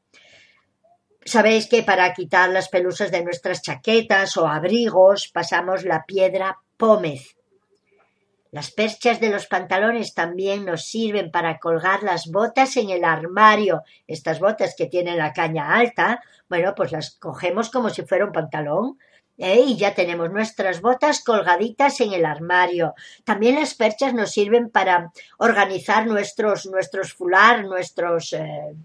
Sabéis 1.24 1.66
que 1.66 1.82
para 1.82 2.12
quitar 2.12 2.50
las 2.50 2.68
pelusas 2.68 3.10
de 3.10 3.24
nuestras 3.24 3.62
chaquetas 3.62 4.36
o 4.36 4.46
abrigos 4.46 5.28
pasamos 5.32 5.84
la 5.84 6.04
piedra 6.04 6.58
pómez 6.76 7.36
las 8.54 8.70
perchas 8.70 9.18
de 9.18 9.30
los 9.30 9.48
pantalones 9.48 10.14
también 10.14 10.64
nos 10.64 10.84
sirven 10.84 11.32
para 11.32 11.58
colgar 11.58 12.04
las 12.04 12.28
botas 12.30 12.76
en 12.76 12.90
el 12.90 13.02
armario. 13.04 13.82
Estas 14.06 14.38
botas 14.38 14.76
que 14.78 14.86
tienen 14.86 15.18
la 15.18 15.32
caña 15.32 15.74
alta, 15.74 16.22
bueno, 16.48 16.72
pues 16.76 16.92
las 16.92 17.16
cogemos 17.16 17.68
como 17.68 17.90
si 17.90 18.02
fuera 18.02 18.26
un 18.26 18.30
pantalón. 18.30 18.96
¿eh? 19.38 19.60
Y 19.66 19.76
ya 19.76 19.96
tenemos 19.96 20.30
nuestras 20.30 20.80
botas 20.80 21.24
colgaditas 21.24 22.00
en 22.00 22.12
el 22.12 22.24
armario. 22.24 22.94
También 23.24 23.56
las 23.56 23.74
perchas 23.74 24.14
nos 24.14 24.30
sirven 24.30 24.70
para 24.70 25.10
organizar 25.38 26.06
nuestros, 26.06 26.66
nuestros 26.66 27.12
fular, 27.12 27.64
nuestros, 27.64 28.34
eh, 28.34 28.76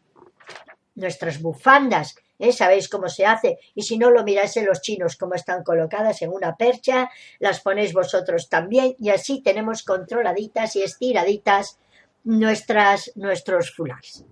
nuestras 0.96 1.44
bufandas 1.44 2.16
¿eh? 2.40 2.52
Sabéis 2.52 2.90
cómo 2.90 3.10
se 3.10 3.26
hace. 3.26 3.60
Y 3.76 3.84
si 3.84 3.98
no, 3.98 4.10
lo 4.10 4.24
miráis 4.24 4.58
en 4.58 4.66
los 4.66 4.82
chinos, 4.82 5.16
cómo 5.18 5.36
están 5.36 5.64
colocadas 5.64 6.22
en 6.22 6.32
una 6.32 6.56
percha, 6.56 7.10
las 7.40 7.60
ponéis 7.60 7.94
vosotros 7.94 8.50
también, 8.50 8.96
y 8.98 9.10
así 9.10 9.42
tenemos 9.42 9.84
controladitas 9.84 10.76
y 10.76 10.82
estiraditas 10.82 11.78
nuestras, 12.24 13.12
nuestros 13.16 13.72
fulars. 13.76 14.26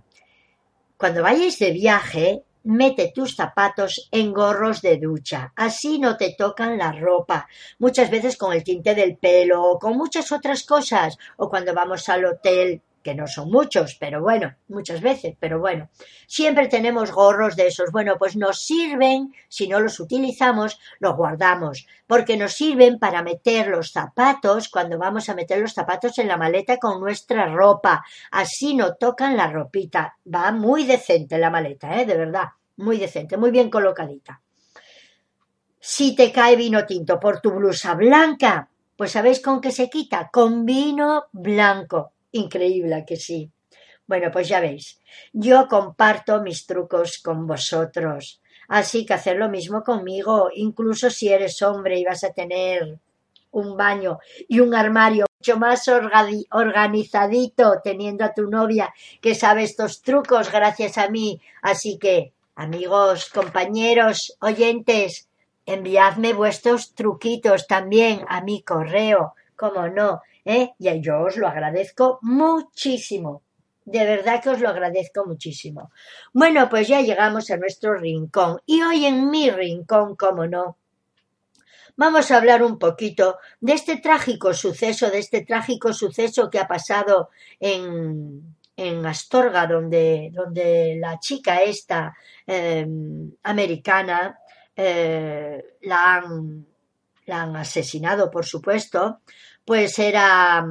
Cuando 0.97 1.21
vayáis 1.21 1.59
de 1.59 1.71
viaje, 1.71 2.43
mete 2.63 3.11
tus 3.13 3.35
zapatos 3.35 4.09
en 4.11 4.33
gorros 4.33 4.81
de 4.81 4.97
ducha, 4.97 5.53
así 5.55 5.99
no 5.99 6.17
te 6.17 6.35
tocan 6.37 6.77
la 6.77 6.91
ropa, 6.91 7.47
muchas 7.79 8.09
veces 8.09 8.35
con 8.35 8.51
el 8.51 8.63
tinte 8.63 8.93
del 8.93 9.15
pelo 9.15 9.63
o 9.63 9.79
con 9.79 9.95
muchas 9.95 10.31
otras 10.31 10.63
cosas, 10.63 11.17
o 11.37 11.49
cuando 11.49 11.73
vamos 11.73 12.09
al 12.09 12.25
hotel 12.25 12.81
que 13.07 13.15
no 13.15 13.25
son 13.25 13.49
muchos, 13.49 13.95
pero 13.95 14.21
bueno, 14.21 14.53
muchas 14.67 14.99
veces, 14.99 15.37
pero 15.39 15.61
bueno, 15.61 15.87
siempre 16.27 16.67
tenemos 16.67 17.13
gorros 17.13 17.55
de 17.55 17.67
esos. 17.67 17.89
Bueno, 17.89 18.17
pues 18.19 18.35
nos 18.35 18.61
sirven, 18.61 19.33
si 19.47 19.69
no 19.69 19.79
los 19.79 20.01
utilizamos, 20.01 20.77
los 20.99 21.15
guardamos, 21.15 21.87
porque 22.05 22.35
nos 22.35 22.51
sirven 22.51 22.99
para 22.99 23.23
meter 23.23 23.69
los 23.69 23.93
zapatos 23.93 24.67
cuando 24.67 24.97
vamos 24.97 25.29
a 25.29 25.35
meter 25.35 25.59
los 25.59 25.73
zapatos 25.73 26.19
en 26.19 26.27
la 26.27 26.35
maleta 26.35 26.79
con 26.79 26.99
nuestra 26.99 27.45
ropa. 27.45 28.03
Así 28.29 28.75
no 28.75 28.95
tocan 28.95 29.37
la 29.37 29.47
ropita. 29.47 30.17
Va 30.27 30.51
muy 30.51 30.83
decente 30.83 31.37
la 31.37 31.49
maleta, 31.49 32.01
¿eh? 32.01 32.05
De 32.05 32.17
verdad, 32.17 32.47
muy 32.75 32.97
decente, 32.97 33.37
muy 33.37 33.51
bien 33.51 33.69
colocadita. 33.69 34.41
Si 35.79 36.13
te 36.13 36.33
cae 36.33 36.57
vino 36.57 36.85
tinto 36.85 37.21
por 37.21 37.39
tu 37.39 37.51
blusa 37.51 37.93
blanca, 37.93 38.67
pues 38.97 39.13
¿sabéis 39.13 39.39
con 39.39 39.61
qué 39.61 39.71
se 39.71 39.89
quita? 39.89 40.27
Con 40.29 40.65
vino 40.65 41.27
blanco 41.31 42.11
increíble 42.37 43.03
que 43.05 43.17
sí. 43.17 43.51
Bueno, 44.07 44.31
pues 44.31 44.47
ya 44.47 44.61
veis, 44.61 45.01
yo 45.33 45.67
comparto 45.67 46.41
mis 46.41 46.65
trucos 46.65 47.19
con 47.19 47.45
vosotros. 47.45 48.41
Así 48.69 49.05
que 49.05 49.13
hacer 49.13 49.37
lo 49.37 49.49
mismo 49.49 49.83
conmigo, 49.83 50.49
incluso 50.53 51.09
si 51.09 51.29
eres 51.29 51.61
hombre 51.61 51.99
y 51.99 52.05
vas 52.05 52.23
a 52.23 52.33
tener 52.33 52.99
un 53.51 53.77
baño 53.77 54.19
y 54.47 54.59
un 54.59 54.73
armario 54.75 55.25
mucho 55.39 55.57
más 55.57 55.87
organizadito 55.87 57.81
teniendo 57.83 58.25
a 58.25 58.33
tu 58.33 58.49
novia 58.49 58.93
que 59.21 59.35
sabe 59.35 59.63
estos 59.63 60.01
trucos 60.01 60.51
gracias 60.51 60.97
a 60.97 61.09
mí. 61.09 61.41
Así 61.61 61.97
que, 61.97 62.33
amigos, 62.55 63.29
compañeros, 63.29 64.37
oyentes, 64.41 65.29
enviadme 65.65 66.33
vuestros 66.33 66.93
truquitos 66.93 67.67
también 67.67 68.25
a 68.27 68.41
mi 68.41 68.63
correo, 68.63 69.33
como 69.55 69.87
no, 69.87 70.21
¿eh? 70.47 70.73
Y 70.79 71.01
yo 71.01 71.19
os 71.21 71.37
lo 71.37 71.47
agradezco 71.47 72.19
muchísimo. 72.21 73.43
De 73.83 74.05
verdad 74.05 74.41
que 74.41 74.49
os 74.49 74.59
lo 74.59 74.69
agradezco 74.69 75.25
muchísimo. 75.25 75.91
Bueno, 76.33 76.69
pues 76.69 76.87
ya 76.87 77.01
llegamos 77.01 77.51
a 77.51 77.57
nuestro 77.57 77.95
rincón. 77.95 78.61
Y 78.65 78.81
hoy 78.81 79.05
en 79.05 79.29
mi 79.29 79.49
rincón, 79.51 80.15
como 80.15 80.47
no, 80.47 80.77
vamos 81.97 82.31
a 82.31 82.37
hablar 82.37 82.63
un 82.63 82.79
poquito 82.79 83.37
de 83.59 83.73
este 83.73 83.97
trágico 83.97 84.53
suceso, 84.53 85.09
de 85.09 85.19
este 85.19 85.41
trágico 85.41 85.93
suceso 85.93 86.49
que 86.49 86.59
ha 86.59 86.67
pasado 86.67 87.29
en, 87.59 88.55
en 88.77 89.05
Astorga, 89.05 89.67
donde, 89.67 90.31
donde 90.33 90.97
la 90.99 91.19
chica 91.19 91.61
esta 91.61 92.15
em, 92.45 93.31
americana 93.43 94.39
eh, 94.75 95.75
la, 95.81 96.15
han, 96.15 96.65
la 97.25 97.41
han 97.43 97.55
asesinado, 97.55 98.29
por 98.31 98.45
supuesto, 98.45 99.21
pues 99.67 99.99
era, 99.99 100.65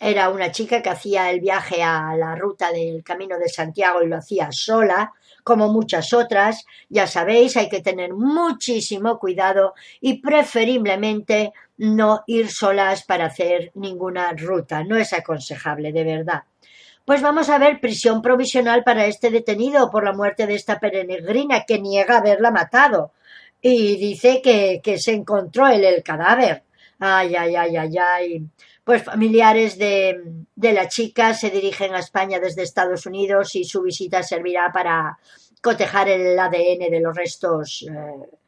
era 0.00 0.30
una 0.30 0.50
chica 0.50 0.82
que 0.82 0.90
hacía 0.90 1.30
el 1.30 1.38
viaje 1.38 1.84
a 1.84 2.16
la 2.16 2.34
ruta 2.34 2.72
del 2.72 3.04
Camino 3.04 3.38
de 3.38 3.48
Santiago 3.48 4.02
y 4.02 4.08
lo 4.08 4.16
hacía 4.16 4.48
sola, 4.50 5.12
como 5.44 5.72
muchas 5.72 6.12
otras. 6.12 6.66
Ya 6.88 7.06
sabéis, 7.06 7.56
hay 7.56 7.68
que 7.68 7.82
tener 7.82 8.12
muchísimo 8.12 9.20
cuidado 9.20 9.74
y 10.00 10.20
preferiblemente 10.20 11.52
no 11.76 12.24
ir 12.26 12.50
solas 12.50 13.04
para 13.04 13.26
hacer 13.26 13.70
ninguna 13.76 14.32
ruta. 14.32 14.82
No 14.82 14.96
es 14.96 15.12
aconsejable, 15.12 15.92
de 15.92 16.02
verdad. 16.02 16.42
Pues 17.04 17.22
vamos 17.22 17.48
a 17.50 17.58
ver 17.58 17.78
prisión 17.78 18.20
provisional 18.20 18.82
para 18.82 19.06
este 19.06 19.30
detenido 19.30 19.92
por 19.92 20.02
la 20.02 20.12
muerte 20.12 20.48
de 20.48 20.56
esta 20.56 20.80
peregrina 20.80 21.62
que 21.64 21.78
niega 21.78 22.18
haberla 22.18 22.50
matado 22.50 23.12
y 23.62 23.96
dice 23.96 24.42
que, 24.42 24.80
que 24.82 24.98
se 24.98 25.12
encontró 25.12 25.68
él 25.68 25.84
el 25.84 26.02
cadáver. 26.02 26.65
Ay, 26.98 27.34
ay, 27.34 27.56
ay, 27.56 27.76
ay, 27.76 27.98
ay. 27.98 28.42
Pues 28.84 29.02
familiares 29.02 29.78
de, 29.78 30.44
de 30.54 30.72
la 30.72 30.88
chica 30.88 31.34
se 31.34 31.50
dirigen 31.50 31.94
a 31.94 31.98
España 31.98 32.40
desde 32.40 32.62
Estados 32.62 33.04
Unidos 33.06 33.54
y 33.54 33.64
su 33.64 33.82
visita 33.82 34.22
servirá 34.22 34.70
para 34.72 35.18
cotejar 35.62 36.08
el 36.08 36.38
ADN 36.38 36.90
de 36.90 37.00
los 37.00 37.16
restos 37.16 37.84
eh, 37.88 38.38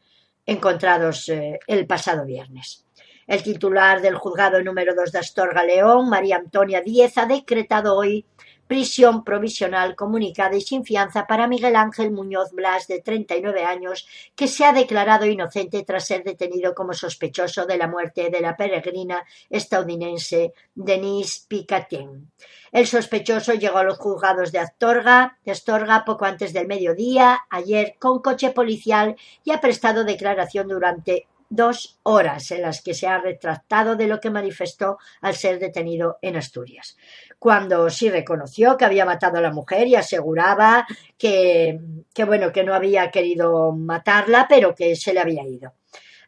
encontrados 0.47 1.29
eh, 1.29 1.59
el 1.67 1.87
pasado 1.87 2.25
viernes. 2.25 2.85
El 3.27 3.43
titular 3.43 4.01
del 4.01 4.15
juzgado 4.15 4.63
número 4.63 4.95
2 4.95 5.13
de 5.13 5.19
Astorga 5.19 5.63
León, 5.65 6.09
María 6.09 6.37
Antonia 6.37 6.81
Díez, 6.81 7.19
ha 7.19 7.27
decretado 7.27 7.97
hoy 7.97 8.25
prisión 8.69 9.25
provisional 9.25 9.97
comunicada 9.97 10.55
y 10.55 10.61
sin 10.61 10.85
fianza 10.85 11.27
para 11.27 11.49
Miguel 11.49 11.75
Ángel 11.75 12.13
Muñoz 12.13 12.53
Blas, 12.53 12.87
de 12.87 13.01
39 13.01 13.65
años, 13.65 14.07
que 14.37 14.47
se 14.47 14.65
ha 14.65 14.73
declarado 14.73 15.27
inocente 15.27 15.83
tras 15.83 16.07
ser 16.07 16.23
detenido 16.23 16.75
como 16.75 16.93
sospechoso 16.93 17.67
de 17.67 17.79
la 17.79 17.89
muerte 17.89 18.31
de 18.31 18.41
la 18.41 18.57
peregrina 18.57 19.25
estadounidense 19.51 20.53
Denise 20.75 21.47
Picatin. 21.49 22.31
El 22.71 22.87
sospechoso 22.87 23.55
llegó 23.55 23.79
a 23.79 23.85
los 23.85 23.99
juzgados 23.99 24.53
de 24.53 24.59
Astorga, 24.59 25.39
de 25.45 25.53
Astorga 25.53 26.05
poco 26.05 26.27
antes 26.27 26.53
del 26.53 26.67
mediodía, 26.67 27.41
ayer, 27.49 27.97
con 27.99 28.21
coche 28.21 28.51
policial 28.51 29.17
y 29.43 29.53
ha 29.53 29.61
prestado 29.61 30.05
declaración 30.05 30.69
durante 30.69 31.27
dos 31.51 31.99
horas 32.03 32.51
en 32.51 32.63
las 32.63 32.83
que 32.83 32.95
se 32.95 33.07
ha 33.07 33.19
retractado 33.19 33.97
de 33.97 34.07
lo 34.07 34.21
que 34.21 34.31
manifestó 34.31 34.99
al 35.21 35.35
ser 35.35 35.59
detenido 35.59 36.19
en 36.23 36.37
Asturias. 36.37 36.97
Cuando 37.39 37.89
sí 37.91 38.11
reconoció 38.11 38.77
que 38.77 38.85
había 38.85 39.05
matado 39.05 39.39
a 39.39 39.43
la 39.43 39.53
mujer 39.53 39.87
y 39.87 39.95
aseguraba 39.95 40.87
que, 41.17 41.81
que 42.13 42.25
bueno, 42.25 42.53
que 42.53 42.65
no 42.65 42.75
había 42.75 43.11
querido 43.11 43.73
matarla, 43.73 44.47
pero 44.49 44.75
que 44.75 44.97
se 44.97 45.13
le 45.13 45.21
había 45.21 45.45
ido. 45.45 45.73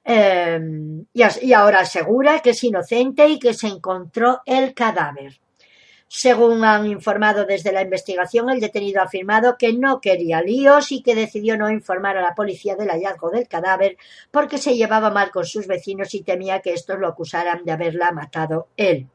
Em, 0.04 1.04
y, 1.12 1.52
ahora 1.52 1.80
asegura 1.80 2.40
que 2.40 2.50
es 2.50 2.64
inocente 2.64 3.28
y 3.28 3.38
que 3.38 3.54
se 3.54 3.68
encontró 3.68 4.40
el 4.46 4.74
cadáver. 4.74 5.38
Según 6.12 6.64
han 6.64 6.86
informado 6.86 7.44
desde 7.44 7.70
la 7.70 7.82
investigación, 7.82 8.50
el 8.50 8.58
detenido 8.58 9.00
ha 9.00 9.04
afirmado 9.04 9.56
que 9.56 9.72
no 9.72 10.00
quería 10.00 10.42
líos 10.42 10.90
y 10.90 11.04
que 11.04 11.14
decidió 11.14 11.56
no 11.56 11.70
informar 11.70 12.16
a 12.16 12.20
la 12.20 12.34
policía 12.34 12.74
del 12.74 12.88
hallazgo 12.88 13.30
del 13.30 13.46
cadáver 13.46 13.96
porque 14.32 14.58
se 14.58 14.74
llevaba 14.74 15.10
mal 15.10 15.30
con 15.30 15.46
sus 15.46 15.68
vecinos 15.68 16.12
y 16.14 16.24
temía 16.24 16.62
que 16.62 16.72
estos 16.72 16.98
lo 16.98 17.06
acusaran 17.06 17.64
de 17.64 17.70
haberla 17.70 18.10
matado 18.10 18.66
él. 18.76 19.06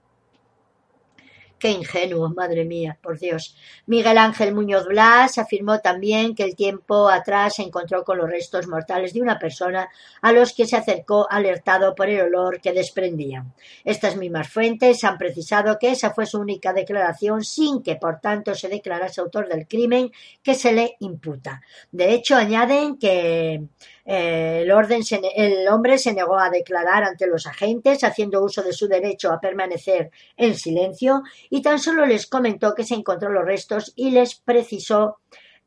Qué 1.65 1.71
ingenuo, 1.71 2.29
madre 2.29 2.63
mía, 2.63 2.95
por 3.01 3.17
Dios. 3.17 3.55
Miguel 3.87 4.19
Ángel 4.19 4.53
Muñoz 4.53 4.85
Blas 4.85 5.39
afirmó 5.39 5.79
también 5.79 6.35
que 6.35 6.43
el 6.43 6.55
tiempo 6.55 7.09
atrás 7.09 7.55
se 7.55 7.63
encontró 7.63 8.03
con 8.03 8.19
los 8.19 8.29
restos 8.29 8.67
mortales 8.67 9.15
de 9.15 9.21
una 9.23 9.39
persona 9.39 9.89
a 10.21 10.31
los 10.31 10.53
que 10.53 10.67
se 10.67 10.75
acercó 10.75 11.25
alertado 11.27 11.95
por 11.95 12.07
el 12.07 12.21
olor 12.21 12.61
que 12.61 12.71
desprendían. 12.71 13.55
Estas 13.83 14.15
mismas 14.15 14.47
fuentes 14.47 15.03
han 15.03 15.17
precisado 15.17 15.79
que 15.79 15.89
esa 15.89 16.13
fue 16.13 16.27
su 16.27 16.39
única 16.39 16.71
declaración 16.71 17.43
sin 17.43 17.81
que, 17.81 17.95
por 17.95 18.19
tanto, 18.19 18.53
se 18.53 18.69
declarase 18.69 19.21
autor 19.21 19.49
del 19.49 19.67
crimen 19.67 20.11
que 20.43 20.53
se 20.53 20.71
le 20.71 20.97
imputa. 20.99 21.63
De 21.91 22.13
hecho, 22.13 22.35
añaden 22.35 22.99
que 22.99 23.63
eh, 24.05 24.61
el, 24.61 25.67
hombre 25.67 25.97
se 25.97 26.13
negó 26.13 26.37
a 26.37 26.51
declarar 26.51 27.03
ante 27.03 27.25
los 27.25 27.47
agentes, 27.47 28.03
haciendo 28.03 28.43
uso 28.43 28.61
de 28.61 28.71
su 28.71 28.87
derecho 28.87 29.31
a 29.31 29.39
permanecer 29.39 30.11
en 30.37 30.55
silencio, 30.55 31.23
y 31.49 31.61
tan 31.63 31.79
solo 31.79 32.05
les 32.05 32.27
comentó 32.27 32.75
que 32.75 32.83
se 32.83 32.93
encontró 32.93 33.29
los 33.31 33.45
restos 33.45 33.93
y 33.95 34.11
les 34.11 34.35
precisó 34.35 35.17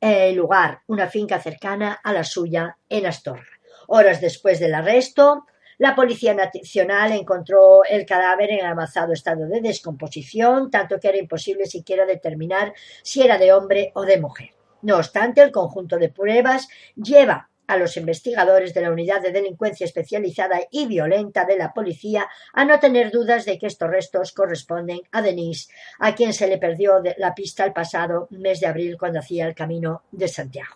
el 0.01 0.37
lugar, 0.37 0.83
una 0.87 1.09
finca 1.09 1.41
cercana 1.41 2.01
a 2.05 2.13
la 2.13 2.23
suya 2.23 2.79
en 2.89 3.07
Astorga. 3.07 3.59
Horas 3.89 4.21
después 4.21 4.61
del 4.61 4.75
arresto, 4.75 5.47
la 5.79 5.97
Policía 5.97 6.35
Nacional 6.35 7.13
encontró 7.13 7.85
el 7.85 8.07
cadáver 8.07 8.51
en 8.51 8.65
avanzado 8.65 9.13
estado 9.13 9.47
de 9.47 9.61
descomposición, 9.61 10.71
tanto 10.71 11.01
que 11.01 11.09
era 11.09 11.19
imposible 11.19 11.67
siquiera 11.67 12.05
determinar 12.05 12.73
si 13.03 13.23
era 13.23 13.39
de 13.39 13.53
hombre 13.53 13.91
o 13.95 14.03
de 14.03 14.21
mujer. 14.21 14.51
No 14.83 14.97
obstante, 14.97 15.43
el 15.43 15.51
conjunto 15.51 15.99
de 15.99 16.09
pruebas 16.09 16.69
lleva 16.95 17.49
a 17.69 17.77
los 17.77 17.97
investigadores 17.97 18.75
de 18.75 18.81
la 18.81 18.91
Unidad 18.91 19.23
de 19.23 19.31
Delincuencia 19.31 19.85
Especializada 19.85 20.61
y 20.73 20.87
Violenta 20.87 21.45
de 21.45 21.57
la 21.57 21.73
Policía 21.73 22.27
a 22.53 22.65
no 22.65 22.81
tener 22.81 23.13
dudas 23.13 23.45
de 23.45 23.59
que 23.59 23.67
estos 23.67 23.89
restos 23.89 24.33
corresponden 24.33 25.03
a 25.13 25.23
Denise, 25.23 25.73
a 26.01 26.15
quien 26.17 26.33
se 26.33 26.49
le 26.49 26.59
perdió 26.59 27.01
la 27.19 27.35
pista 27.35 27.65
el 27.65 27.73
pasado 27.73 28.27
mes 28.31 28.59
de 28.59 28.67
abril 28.67 28.97
cuando 28.99 29.21
hacía 29.21 29.47
el 29.47 29.55
camino 29.55 30.03
de 30.11 30.27
Santiago. 30.27 30.75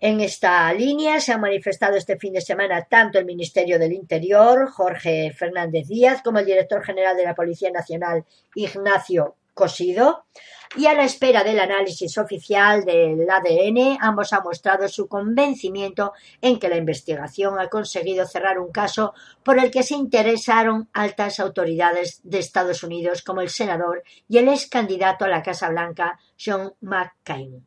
En 0.00 0.20
esta 0.20 0.72
línea 0.72 1.20
se 1.20 1.32
ha 1.32 1.38
manifestado 1.38 1.96
este 1.96 2.16
fin 2.16 2.32
de 2.32 2.40
semana 2.40 2.86
tanto 2.90 3.20
el 3.20 3.24
Ministerio 3.24 3.78
del 3.78 3.92
Interior, 3.92 4.68
Jorge 4.68 5.32
Fernández 5.32 5.86
Díaz, 5.86 6.22
como 6.22 6.40
el 6.40 6.46
director 6.46 6.82
general 6.82 7.16
de 7.16 7.24
la 7.24 7.36
Policía 7.36 7.70
Nacional, 7.70 8.24
Ignacio 8.56 9.36
Cosido, 9.54 10.24
y 10.76 10.86
a 10.86 10.94
la 10.94 11.04
espera 11.04 11.44
del 11.44 11.60
análisis 11.60 12.16
oficial 12.16 12.84
del 12.84 13.28
ADN, 13.28 13.98
ambos 14.00 14.32
han 14.32 14.42
mostrado 14.42 14.88
su 14.88 15.06
convencimiento 15.06 16.12
en 16.40 16.58
que 16.58 16.68
la 16.68 16.76
investigación 16.76 17.58
ha 17.58 17.68
conseguido 17.68 18.26
cerrar 18.26 18.58
un 18.58 18.72
caso 18.72 19.12
por 19.42 19.58
el 19.58 19.70
que 19.70 19.82
se 19.82 19.94
interesaron 19.94 20.88
altas 20.94 21.40
autoridades 21.40 22.20
de 22.22 22.38
Estados 22.38 22.82
Unidos 22.82 23.22
como 23.22 23.42
el 23.42 23.50
senador 23.50 24.02
y 24.28 24.38
el 24.38 24.48
ex 24.48 24.66
candidato 24.68 25.26
a 25.26 25.28
la 25.28 25.42
Casa 25.42 25.68
Blanca 25.68 26.18
John 26.42 26.72
McCain. 26.80 27.66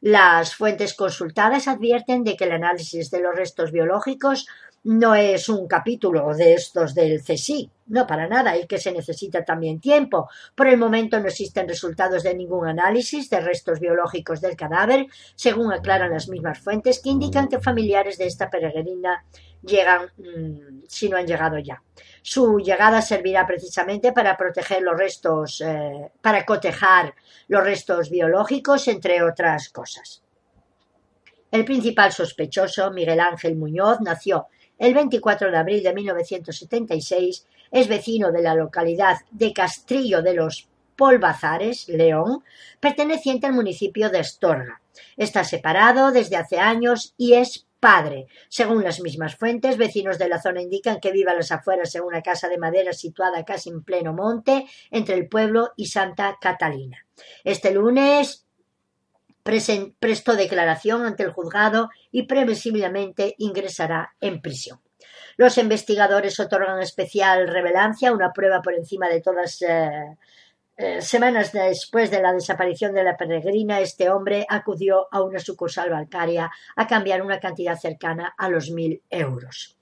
Las 0.00 0.54
fuentes 0.54 0.94
consultadas 0.94 1.66
advierten 1.66 2.22
de 2.22 2.36
que 2.36 2.44
el 2.44 2.52
análisis 2.52 3.10
de 3.10 3.20
los 3.20 3.34
restos 3.34 3.72
biológicos 3.72 4.46
no 4.86 5.16
es 5.16 5.48
un 5.48 5.66
capítulo 5.66 6.32
de 6.32 6.54
estos 6.54 6.94
del 6.94 7.20
CSI, 7.20 7.68
no 7.88 8.06
para 8.06 8.28
nada, 8.28 8.56
y 8.56 8.68
que 8.68 8.78
se 8.78 8.92
necesita 8.92 9.44
también 9.44 9.80
tiempo. 9.80 10.30
Por 10.54 10.68
el 10.68 10.78
momento 10.78 11.18
no 11.18 11.26
existen 11.26 11.66
resultados 11.66 12.22
de 12.22 12.36
ningún 12.36 12.68
análisis 12.68 13.28
de 13.28 13.40
restos 13.40 13.80
biológicos 13.80 14.40
del 14.40 14.54
cadáver, 14.54 15.08
según 15.34 15.72
aclaran 15.72 16.12
las 16.12 16.28
mismas 16.28 16.60
fuentes 16.60 17.00
que 17.00 17.08
indican 17.08 17.48
que 17.48 17.58
familiares 17.58 18.16
de 18.16 18.26
esta 18.26 18.48
peregrina 18.48 19.24
llegan 19.60 20.06
mm, 20.18 20.84
si 20.86 21.08
no 21.08 21.16
han 21.16 21.26
llegado 21.26 21.58
ya. 21.58 21.82
Su 22.22 22.60
llegada 22.60 23.02
servirá 23.02 23.44
precisamente 23.44 24.12
para 24.12 24.36
proteger 24.36 24.82
los 24.82 24.96
restos, 24.96 25.62
eh, 25.62 26.12
para 26.22 26.46
cotejar 26.46 27.12
los 27.48 27.64
restos 27.64 28.08
biológicos, 28.08 28.86
entre 28.86 29.20
otras 29.20 29.68
cosas. 29.70 30.22
El 31.50 31.64
principal 31.64 32.12
sospechoso, 32.12 32.92
Miguel 32.92 33.18
Ángel 33.18 33.56
Muñoz, 33.56 34.00
nació 34.00 34.46
el 34.78 34.94
24 34.94 35.50
de 35.50 35.56
abril 35.56 35.82
de 35.82 35.94
1976 35.94 37.46
es 37.70 37.88
vecino 37.88 38.32
de 38.32 38.42
la 38.42 38.54
localidad 38.54 39.18
de 39.30 39.52
Castrillo 39.52 40.22
de 40.22 40.34
los 40.34 40.68
Polvazares, 40.96 41.88
León, 41.88 42.42
perteneciente 42.80 43.46
al 43.46 43.52
municipio 43.52 44.08
de 44.08 44.20
Estorga. 44.20 44.80
Está 45.16 45.44
separado 45.44 46.10
desde 46.10 46.36
hace 46.36 46.58
años 46.58 47.14
y 47.18 47.34
es 47.34 47.66
padre. 47.80 48.26
Según 48.48 48.82
las 48.82 49.00
mismas 49.00 49.36
fuentes, 49.36 49.76
vecinos 49.76 50.18
de 50.18 50.28
la 50.28 50.40
zona 50.40 50.62
indican 50.62 50.98
que 51.00 51.12
vive 51.12 51.30
a 51.30 51.34
las 51.34 51.52
afueras 51.52 51.94
en 51.94 52.02
una 52.02 52.22
casa 52.22 52.48
de 52.48 52.58
madera 52.58 52.92
situada 52.92 53.44
casi 53.44 53.68
en 53.68 53.82
pleno 53.82 54.14
monte 54.14 54.66
entre 54.90 55.16
el 55.16 55.28
pueblo 55.28 55.72
y 55.76 55.86
Santa 55.86 56.38
Catalina. 56.40 57.04
Este 57.44 57.72
lunes 57.72 58.45
prestó 59.98 60.36
declaración 60.36 61.06
ante 61.06 61.22
el 61.22 61.32
juzgado 61.32 61.88
y 62.10 62.24
previsiblemente 62.24 63.34
ingresará 63.38 64.14
en 64.20 64.42
prisión. 64.42 64.80
Los 65.36 65.56
investigadores 65.58 66.38
otorgan 66.40 66.80
especial 66.82 67.48
relevancia, 67.48 68.12
una 68.12 68.32
prueba 68.32 68.60
por 68.62 68.74
encima 68.74 69.08
de 69.08 69.20
todas. 69.20 69.62
Eh, 69.62 70.16
eh, 70.78 71.00
semanas 71.00 71.52
después 71.52 72.10
de 72.10 72.20
la 72.20 72.34
desaparición 72.34 72.92
de 72.92 73.02
la 73.02 73.16
peregrina, 73.16 73.80
este 73.80 74.10
hombre 74.10 74.44
acudió 74.46 75.08
a 75.10 75.22
una 75.22 75.38
sucursal 75.38 75.88
bancaria 75.88 76.50
a 76.76 76.86
cambiar 76.86 77.22
una 77.22 77.40
cantidad 77.40 77.78
cercana 77.78 78.34
a 78.36 78.50
los 78.50 78.70
mil 78.70 79.02
euros. 79.08 79.75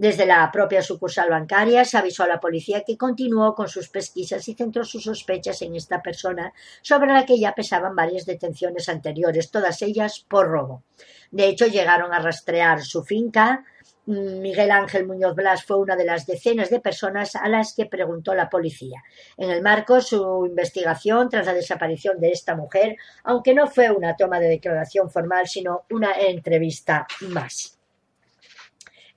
Desde 0.00 0.24
la 0.24 0.50
propia 0.50 0.80
sucursal 0.80 1.28
bancaria 1.28 1.84
se 1.84 1.98
avisó 1.98 2.22
a 2.22 2.26
la 2.26 2.40
policía 2.40 2.84
que 2.86 2.96
continuó 2.96 3.54
con 3.54 3.68
sus 3.68 3.90
pesquisas 3.90 4.48
y 4.48 4.54
centró 4.54 4.82
sus 4.82 5.04
sospechas 5.04 5.60
en 5.60 5.76
esta 5.76 6.00
persona, 6.00 6.54
sobre 6.80 7.12
la 7.12 7.26
que 7.26 7.38
ya 7.38 7.52
pesaban 7.54 7.94
varias 7.94 8.24
detenciones 8.24 8.88
anteriores, 8.88 9.50
todas 9.50 9.82
ellas 9.82 10.24
por 10.26 10.48
robo. 10.48 10.84
De 11.30 11.48
hecho, 11.48 11.66
llegaron 11.66 12.14
a 12.14 12.18
rastrear 12.18 12.80
su 12.80 13.04
finca. 13.04 13.62
Miguel 14.06 14.70
Ángel 14.70 15.06
Muñoz 15.06 15.34
Blas 15.34 15.64
fue 15.64 15.78
una 15.78 15.96
de 15.96 16.06
las 16.06 16.24
decenas 16.24 16.70
de 16.70 16.80
personas 16.80 17.36
a 17.36 17.46
las 17.50 17.74
que 17.74 17.84
preguntó 17.84 18.34
la 18.34 18.48
policía. 18.48 19.02
En 19.36 19.50
el 19.50 19.60
marco 19.60 20.00
su 20.00 20.46
investigación 20.46 21.28
tras 21.28 21.44
la 21.44 21.52
desaparición 21.52 22.18
de 22.20 22.30
esta 22.30 22.56
mujer, 22.56 22.96
aunque 23.22 23.52
no 23.52 23.66
fue 23.66 23.90
una 23.90 24.16
toma 24.16 24.40
de 24.40 24.48
declaración 24.48 25.10
formal, 25.10 25.46
sino 25.46 25.82
una 25.90 26.12
entrevista 26.12 27.06
más. 27.28 27.79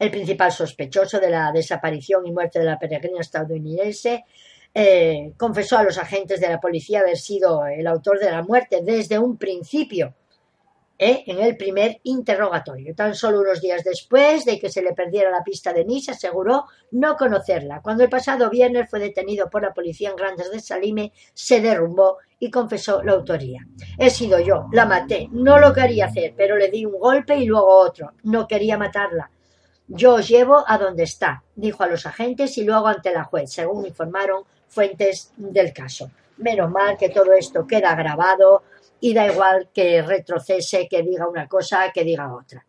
El 0.04 0.12
principal 0.12 0.52
sospechoso 0.52 1.18
de 1.18 1.30
la 1.30 1.50
desaparición 1.54 2.28
y 2.28 2.34
muerte 2.34 2.60
de 2.60 2.66
la 2.66 2.78
peregrina 2.78 3.22
estadounidense 3.22 4.26
eh, 4.74 5.32
confesó 5.38 5.78
a 5.78 5.84
los 5.84 5.98
agentes 5.98 6.42
de 6.42 6.50
la 6.50 6.60
policía 6.60 7.00
haber 7.00 7.16
sido 7.16 7.66
el 7.66 7.88
autor 7.88 8.20
de 8.20 8.30
la 8.30 8.44
muerte 8.44 8.82
desde 8.84 9.18
un 9.18 9.38
principio, 9.38 10.14
eh, 11.00 11.24
en 11.26 11.40
el 11.40 11.56
primer 11.56 12.02
interrogatorio. 12.04 12.94
Tan 12.94 13.16
solo 13.16 13.40
unos 13.40 13.62
días 13.62 13.82
después 13.86 14.44
de 14.44 14.60
que 14.60 14.70
se 14.70 14.82
le 14.82 14.92
perdiera 14.92 15.32
la 15.32 15.42
pista 15.42 15.72
de 15.72 15.86
Nice, 15.86 16.12
aseguró 16.12 16.66
no 16.92 17.16
conocerla. 17.16 17.82
Cuando 17.82 18.04
el 18.04 18.10
pasado 18.10 18.50
viernes 18.50 18.90
fue 18.90 19.00
detenido 19.00 19.50
por 19.50 19.62
la 19.62 19.74
policía 19.74 20.10
en 20.10 20.18
Grandes 20.18 20.52
de 20.52 20.60
Salime, 20.60 21.14
se 21.34 21.62
derrumbó 21.62 22.18
y 22.40 22.52
confesó 22.52 23.02
la 23.04 23.14
autoría. 23.14 23.66
He 23.98 24.10
sido 24.10 24.38
yo, 24.38 24.68
la 24.74 24.86
maté, 24.86 25.30
no 25.32 25.60
lo 25.60 25.72
quería 25.72 26.08
hacer, 26.08 26.34
pero 26.36 26.58
le 26.58 26.70
di 26.70 26.86
un 26.86 27.00
golpe 27.00 27.38
y 27.38 27.46
luego 27.46 27.70
otro. 27.70 28.12
No 28.24 28.46
quería 28.46 28.78
matarla. 28.78 29.32
Yo 29.96 30.16
os 30.16 30.28
llevo 30.28 30.64
a 30.66 30.80
donde 30.80 31.04
está, 31.04 31.44
dijo 31.56 31.84
a 31.84 31.88
los 31.88 32.08
agentes 32.08 32.58
y 32.58 32.64
luego 32.64 32.88
ante 32.88 33.14
la 33.14 33.26
juez, 33.26 33.52
según 33.52 33.86
informaron 33.86 34.44
fuentes 34.68 35.32
del 35.38 35.72
caso. 35.72 36.10
Menos 36.38 36.72
mal 36.72 36.98
que 36.98 37.10
todo 37.10 37.32
esto 37.34 37.68
queda 37.68 37.94
grabado 37.94 38.64
y 39.00 39.14
da 39.14 39.28
igual 39.28 39.70
que 39.72 40.02
retrocese, 40.02 40.88
que 40.90 41.04
diga 41.04 41.28
una 41.28 41.48
cosa, 41.48 41.92
que 41.94 42.04
diga 42.04 42.34
otra. 42.34 42.66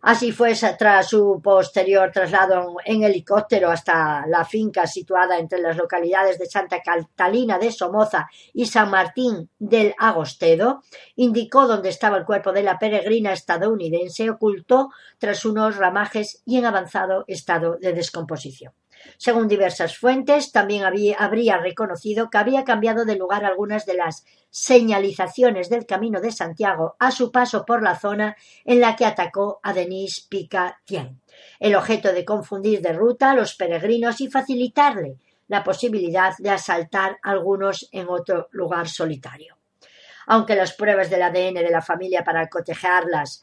Así 0.00 0.30
fue 0.30 0.54
tras 0.78 1.08
su 1.08 1.40
posterior 1.42 2.12
traslado 2.12 2.76
en 2.84 3.02
helicóptero 3.02 3.68
hasta 3.68 4.24
la 4.28 4.44
finca 4.44 4.86
situada 4.86 5.38
entre 5.38 5.60
las 5.60 5.76
localidades 5.76 6.38
de 6.38 6.46
Santa 6.46 6.80
Catalina 6.82 7.58
de 7.58 7.72
Somoza 7.72 8.28
y 8.52 8.66
San 8.66 8.90
Martín 8.90 9.50
del 9.58 9.94
Agostedo, 9.98 10.82
indicó 11.16 11.66
dónde 11.66 11.88
estaba 11.88 12.16
el 12.16 12.24
cuerpo 12.24 12.52
de 12.52 12.62
la 12.62 12.78
peregrina 12.78 13.32
estadounidense, 13.32 14.30
ocultó 14.30 14.90
tras 15.18 15.44
unos 15.44 15.76
ramajes 15.76 16.42
y 16.44 16.58
en 16.58 16.66
avanzado 16.66 17.24
estado 17.26 17.76
de 17.80 17.92
descomposición. 17.92 18.72
Según 19.16 19.48
diversas 19.48 19.96
fuentes, 19.96 20.52
también 20.52 20.84
habría 20.84 21.58
reconocido 21.58 22.30
que 22.30 22.38
había 22.38 22.64
cambiado 22.64 23.04
de 23.04 23.16
lugar 23.16 23.44
algunas 23.44 23.86
de 23.86 23.94
las 23.94 24.24
señalizaciones 24.50 25.68
del 25.68 25.86
Camino 25.86 26.20
de 26.20 26.32
Santiago 26.32 26.96
a 26.98 27.10
su 27.10 27.30
paso 27.30 27.64
por 27.64 27.82
la 27.82 27.98
zona 27.98 28.36
en 28.64 28.80
la 28.80 28.96
que 28.96 29.04
atacó 29.04 29.60
a 29.62 29.72
Denis 29.72 30.26
Picatien, 30.28 31.20
el 31.58 31.74
objeto 31.74 32.12
de 32.12 32.24
confundir 32.24 32.80
de 32.80 32.92
ruta 32.92 33.30
a 33.30 33.34
los 33.34 33.54
peregrinos 33.54 34.20
y 34.20 34.30
facilitarle 34.30 35.18
la 35.48 35.64
posibilidad 35.64 36.34
de 36.38 36.50
asaltar 36.50 37.18
algunos 37.22 37.88
en 37.92 38.08
otro 38.08 38.48
lugar 38.52 38.88
solitario. 38.88 39.56
Aunque 40.26 40.54
las 40.54 40.74
pruebas 40.74 41.08
del 41.08 41.22
ADN 41.22 41.54
de 41.54 41.70
la 41.70 41.80
familia 41.80 42.22
para 42.22 42.48
cotejarlas 42.48 43.42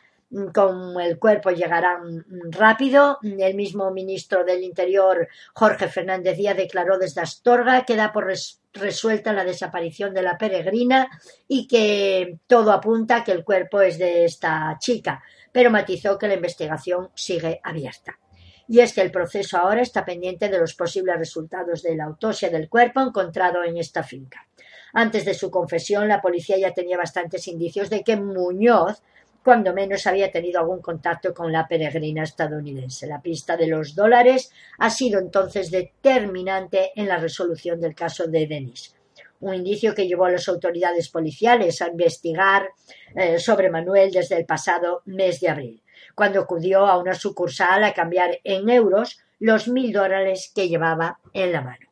con 0.53 0.99
el 0.99 1.17
cuerpo 1.19 1.51
llegarán 1.51 2.26
rápido. 2.49 3.19
El 3.21 3.55
mismo 3.55 3.91
ministro 3.91 4.43
del 4.43 4.63
Interior, 4.63 5.28
Jorge 5.53 5.88
Fernández 5.88 6.38
Díaz, 6.38 6.57
declaró 6.57 6.97
desde 6.97 7.21
Astorga 7.21 7.86
que 7.86 7.95
da 7.95 8.11
por 8.11 8.32
resuelta 8.73 9.34
la 9.34 9.45
desaparición 9.45 10.13
de 10.13 10.21
la 10.21 10.38
peregrina 10.38 11.07
y 11.47 11.67
que 11.67 12.39
todo 12.47 12.71
apunta 12.71 13.23
que 13.23 13.32
el 13.32 13.43
cuerpo 13.43 13.82
es 13.82 13.97
de 13.97 14.26
esta 14.26 14.76
chica, 14.80 15.23
pero 15.51 15.71
matizó 15.71 16.17
que 16.17 16.28
la 16.28 16.36
investigación 16.36 17.09
sigue 17.15 17.61
abierta. 17.63 18.19
Y 18.67 18.80
es 18.80 18.93
que 18.93 19.01
el 19.01 19.11
proceso 19.11 19.57
ahora 19.57 19.82
está 19.82 20.03
pendiente 20.03 20.49
de 20.49 20.59
los 20.59 20.73
posibles 20.73 21.17
resultados 21.17 21.84
de 21.84 21.95
la 21.95 22.05
autopsia 22.05 22.49
del 22.49 22.67
cuerpo 22.67 22.99
encontrado 22.99 23.63
en 23.63 23.78
esta 23.78 24.01
finca. 24.01 24.47
Antes 24.91 25.23
de 25.23 25.34
su 25.34 25.51
confesión, 25.51 26.07
la 26.07 26.21
policía 26.21 26.57
ya 26.57 26.73
tenía 26.73 26.97
bastantes 26.97 27.47
indicios 27.47 27.89
de 27.89 28.01
que 28.01 28.15
Muñoz 28.15 29.03
cuando 29.45 29.75
menos 29.75 30.07
había 30.07 30.31
tenido 30.31 30.59
algún 30.59 30.81
contacto 30.81 31.31
con 31.31 31.51
la 31.51 31.67
peregrina 31.67 32.23
estadounidense. 32.23 33.05
La 33.05 33.21
pista 33.21 33.55
de 33.55 33.67
los 33.67 33.93
dólares 33.93 34.51
ha 34.79 34.89
sido 34.89 35.19
entonces 35.19 35.69
determinante 35.69 36.91
en 36.95 37.07
la 37.07 37.17
resolución 37.17 37.79
del 37.79 37.93
caso 37.93 38.25
de 38.25 38.47
Denis. 38.47 38.95
Un 39.41 39.53
indicio 39.53 39.93
que 39.93 40.07
llevó 40.07 40.25
a 40.25 40.31
las 40.31 40.49
autoridades 40.49 41.09
policiales 41.09 41.79
a 41.83 41.89
investigar 41.89 42.69
eh, 43.15 43.37
sobre 43.37 43.69
Manuel 43.69 44.09
desde 44.09 44.35
el 44.35 44.47
pasado 44.47 45.03
mes 45.05 45.39
de 45.41 45.49
abril, 45.49 45.83
cuando 46.15 46.41
acudió 46.41 46.87
a 46.87 46.97
una 46.97 47.13
sucursal 47.13 47.83
a 47.83 47.93
cambiar 47.93 48.39
en 48.43 48.67
euros 48.67 49.19
los 49.37 49.67
mil 49.67 49.93
dólares 49.93 50.51
que 50.55 50.67
llevaba 50.67 51.19
en 51.33 51.51
la 51.51 51.61
mano. 51.61 51.87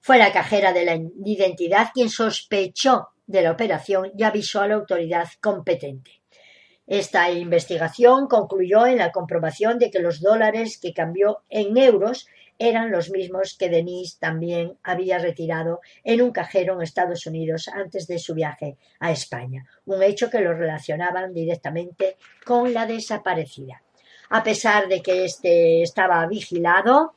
Fue 0.00 0.16
la 0.16 0.32
cajera 0.32 0.72
de 0.72 0.86
la 0.86 0.94
identidad 0.94 1.90
quien 1.92 2.08
sospechó 2.08 3.08
de 3.26 3.42
la 3.42 3.52
operación 3.52 4.12
y 4.16 4.22
avisó 4.22 4.62
a 4.62 4.68
la 4.68 4.76
autoridad 4.76 5.28
competente. 5.42 6.21
Esta 6.86 7.30
investigación 7.30 8.26
concluyó 8.26 8.86
en 8.86 8.98
la 8.98 9.12
comprobación 9.12 9.78
de 9.78 9.90
que 9.90 10.00
los 10.00 10.20
dólares 10.20 10.78
que 10.78 10.92
cambió 10.92 11.42
en 11.48 11.76
euros 11.76 12.26
eran 12.58 12.90
los 12.90 13.10
mismos 13.10 13.56
que 13.58 13.68
Denise 13.68 14.18
también 14.20 14.78
había 14.82 15.18
retirado 15.18 15.80
en 16.04 16.22
un 16.22 16.32
cajero 16.32 16.74
en 16.74 16.82
Estados 16.82 17.26
Unidos 17.26 17.68
antes 17.68 18.06
de 18.06 18.18
su 18.18 18.34
viaje 18.34 18.76
a 19.00 19.10
España, 19.10 19.66
un 19.86 20.02
hecho 20.02 20.30
que 20.30 20.40
lo 20.40 20.54
relacionaban 20.54 21.32
directamente 21.32 22.16
con 22.44 22.72
la 22.72 22.86
desaparecida. 22.86 23.82
A 24.30 24.42
pesar 24.42 24.88
de 24.88 25.02
que 25.02 25.24
éste 25.24 25.82
estaba 25.82 26.26
vigilado, 26.26 27.14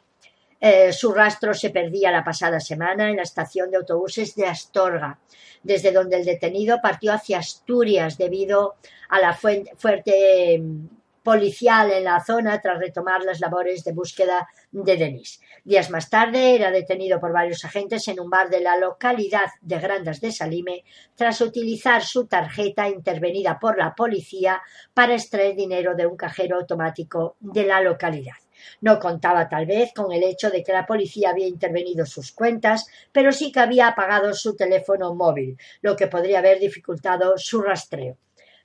eh, 0.59 0.93
su 0.93 1.11
rastro 1.11 1.53
se 1.53 1.69
perdía 1.69 2.11
la 2.11 2.23
pasada 2.23 2.59
semana 2.59 3.09
en 3.09 3.17
la 3.17 3.23
estación 3.23 3.69
de 3.69 3.77
autobuses 3.77 4.35
de 4.35 4.47
Astorga, 4.47 5.19
desde 5.63 5.91
donde 5.91 6.17
el 6.17 6.25
detenido 6.25 6.79
partió 6.81 7.13
hacia 7.13 7.39
Asturias 7.39 8.17
debido 8.17 8.75
a 9.09 9.19
la 9.19 9.33
fuerte 9.33 10.59
mm, 10.59 10.87
policial 11.25 11.91
en 11.91 12.03
la 12.03 12.23
zona 12.23 12.61
tras 12.61 12.77
retomar 12.77 13.23
las 13.23 13.39
labores 13.39 13.83
de 13.83 13.93
búsqueda 13.93 14.47
de 14.71 14.95
Denis. 14.95 15.41
Días 15.63 15.89
más 15.89 16.09
tarde 16.09 16.53
era 16.53 16.69
detenido 16.69 17.19
por 17.19 17.33
varios 17.33 17.65
agentes 17.65 18.07
en 18.07 18.19
un 18.19 18.29
bar 18.29 18.49
de 18.49 18.61
la 18.61 18.77
localidad 18.77 19.49
de 19.61 19.79
Grandas 19.79 20.21
de 20.21 20.31
Salime 20.31 20.83
tras 21.15 21.41
utilizar 21.41 22.03
su 22.03 22.27
tarjeta 22.27 22.87
intervenida 22.87 23.57
por 23.59 23.77
la 23.77 23.95
policía 23.95 24.61
para 24.93 25.15
extraer 25.15 25.55
dinero 25.55 25.95
de 25.95 26.05
un 26.05 26.15
cajero 26.15 26.57
automático 26.57 27.37
de 27.39 27.65
la 27.65 27.81
localidad. 27.81 28.44
No 28.81 28.99
contaba 28.99 29.47
tal 29.49 29.65
vez 29.65 29.91
con 29.93 30.11
el 30.11 30.23
hecho 30.23 30.49
de 30.49 30.63
que 30.63 30.73
la 30.73 30.85
policía 30.85 31.29
había 31.29 31.47
intervenido 31.47 32.05
sus 32.05 32.31
cuentas, 32.31 32.87
pero 33.11 33.31
sí 33.31 33.51
que 33.51 33.59
había 33.59 33.87
apagado 33.87 34.33
su 34.33 34.55
teléfono 34.55 35.13
móvil, 35.15 35.57
lo 35.81 35.95
que 35.95 36.07
podría 36.07 36.39
haber 36.39 36.59
dificultado 36.59 37.37
su 37.37 37.61
rastreo. 37.61 38.17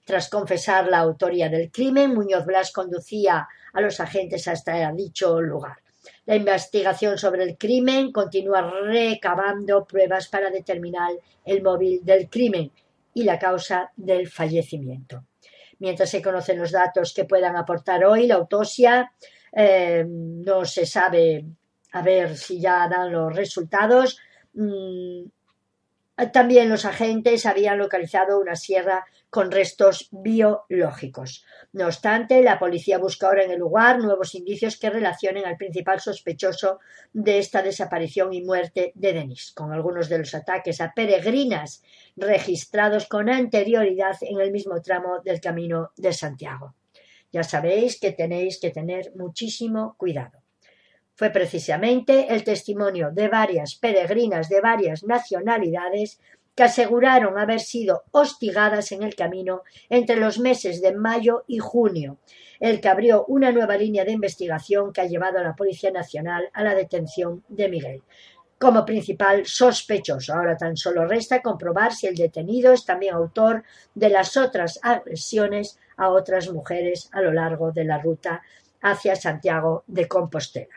Tras 0.05 0.29
confesar 0.29 0.89
la 0.89 0.99
autoría 0.99 1.49
del 1.49 1.71
crimen, 1.71 2.15
Muñoz 2.15 2.45
Blas 2.45 2.73
conducía 2.73 3.47
a 3.73 3.81
los 3.81 4.01
agentes 4.01 4.49
hasta 4.49 4.91
dicho 4.93 5.41
lugar. 5.41 5.77
La 6.27 6.37
investigación 6.37 7.19
sobre 7.19 7.45
el 7.45 7.57
crimen 7.57 8.13
continúa 8.13 8.63
recabando 8.63 9.85
pruebas 9.85 10.29
para 10.29 10.51
determinar 10.51 11.13
el 11.45 11.63
móvil 11.63 12.05
del 12.05 12.29
crimen 12.29 12.71
y 13.15 13.25
la 13.25 13.39
causa 13.39 13.93
del 13.97 14.29
fallecimiento. 14.29 15.25
Mientras 15.79 16.11
se 16.11 16.23
conocen 16.23 16.59
los 16.59 16.73
datos 16.73 17.15
que 17.15 17.25
puedan 17.25 17.57
aportar 17.57 18.05
hoy 18.05 18.27
la 18.27 18.37
autopsia, 18.37 19.13
eh, 19.53 20.05
no 20.09 20.65
se 20.65 20.87
sabe 20.87 21.45
a 21.93 22.03
ver 22.03 22.37
si 22.37 22.61
ya 22.61 22.89
dan 22.89 23.13
los 23.13 23.35
resultados. 23.35 24.19
Mm, 24.55 25.25
también 26.33 26.69
los 26.69 26.85
agentes 26.85 27.47
habían 27.47 27.79
localizado 27.79 28.39
una 28.39 28.55
sierra 28.55 29.07
con 29.31 29.51
restos 29.51 30.09
biológicos. 30.11 31.45
No 31.73 31.87
obstante, 31.87 32.43
la 32.43 32.59
policía 32.59 32.99
busca 32.99 33.29
ahora 33.29 33.45
en 33.45 33.53
el 33.53 33.61
lugar 33.61 34.01
nuevos 34.01 34.35
indicios 34.35 34.77
que 34.77 34.91
relacionen 34.91 35.47
al 35.47 35.57
principal 35.57 36.01
sospechoso 36.01 36.81
de 37.13 37.39
esta 37.39 37.63
desaparición 37.63 38.35
y 38.35 38.43
muerte 38.43 38.93
de 38.97 39.13
Denis, 39.13 39.53
con 39.55 39.73
algunos 39.73 40.09
de 40.09 40.19
los 40.19 40.35
ataques 40.35 40.81
a 40.81 40.93
peregrinas 40.95 41.83
registrados 42.17 43.07
con 43.07 43.31
anterioridad 43.31 44.17
en 44.23 44.41
el 44.41 44.51
mismo 44.51 44.83
tramo 44.83 45.21
del 45.25 45.41
Camino 45.41 45.93
de 45.97 46.13
Santiago. 46.13 46.75
Ya 47.33 47.43
sabéis 47.43 48.01
que 48.01 48.13
tenéis 48.13 48.59
que 48.59 48.71
tener 48.71 49.13
muchísimo 49.15 49.95
cuidado. 49.97 50.39
Fue 51.15 51.31
precisamente 51.31 52.33
el 52.33 52.45
testimonio 52.45 53.11
de 53.13 53.29
varias 53.29 53.75
peregrinas 53.75 54.49
de 54.49 54.61
varias 54.61 55.05
nacionalidades 55.05 56.19
que 56.55 56.65
aseguraron 56.65 57.39
haber 57.39 57.61
sido 57.61 58.03
hostigadas 58.11 58.93
en 58.93 59.03
el 59.03 59.15
camino 59.15 59.63
entre 59.89 60.17
los 60.17 60.39
meses 60.39 60.83
de 60.83 60.95
mayo 60.95 61.45
y 61.47 61.59
junio, 61.59 62.19
el 62.59 62.81
que 62.81 62.89
abrió 62.89 63.25
una 63.27 63.53
nueva 63.53 63.77
línea 63.77 64.05
de 64.05 64.13
investigación 64.13 64.93
que 64.93 65.03
ha 65.03 65.07
llevado 65.07 65.39
a 65.39 65.43
la 65.43 65.55
Policía 65.55 65.91
Nacional 65.91 66.49
a 66.53 66.65
la 66.65 66.75
detención 66.75 67.45
de 67.49 67.69
Miguel 67.69 68.03
como 68.61 68.85
principal 68.85 69.47
sospechoso. 69.47 70.35
Ahora 70.35 70.55
tan 70.55 70.77
solo 70.77 71.07
resta 71.07 71.41
comprobar 71.41 71.95
si 71.95 72.07
el 72.07 72.15
detenido 72.15 72.75
es 72.75 72.85
también 72.85 73.15
autor 73.15 73.65
de 73.95 74.11
las 74.11 74.37
otras 74.37 74.79
agresiones 74.83 75.79
a 76.01 76.09
otras 76.09 76.51
mujeres 76.51 77.11
a 77.13 77.21
lo 77.21 77.31
largo 77.31 77.73
de 77.73 77.85
la 77.85 77.99
ruta 77.99 78.43
hacia 78.81 79.15
Santiago 79.15 79.85
de 79.87 80.09
Compostela. 80.09 80.75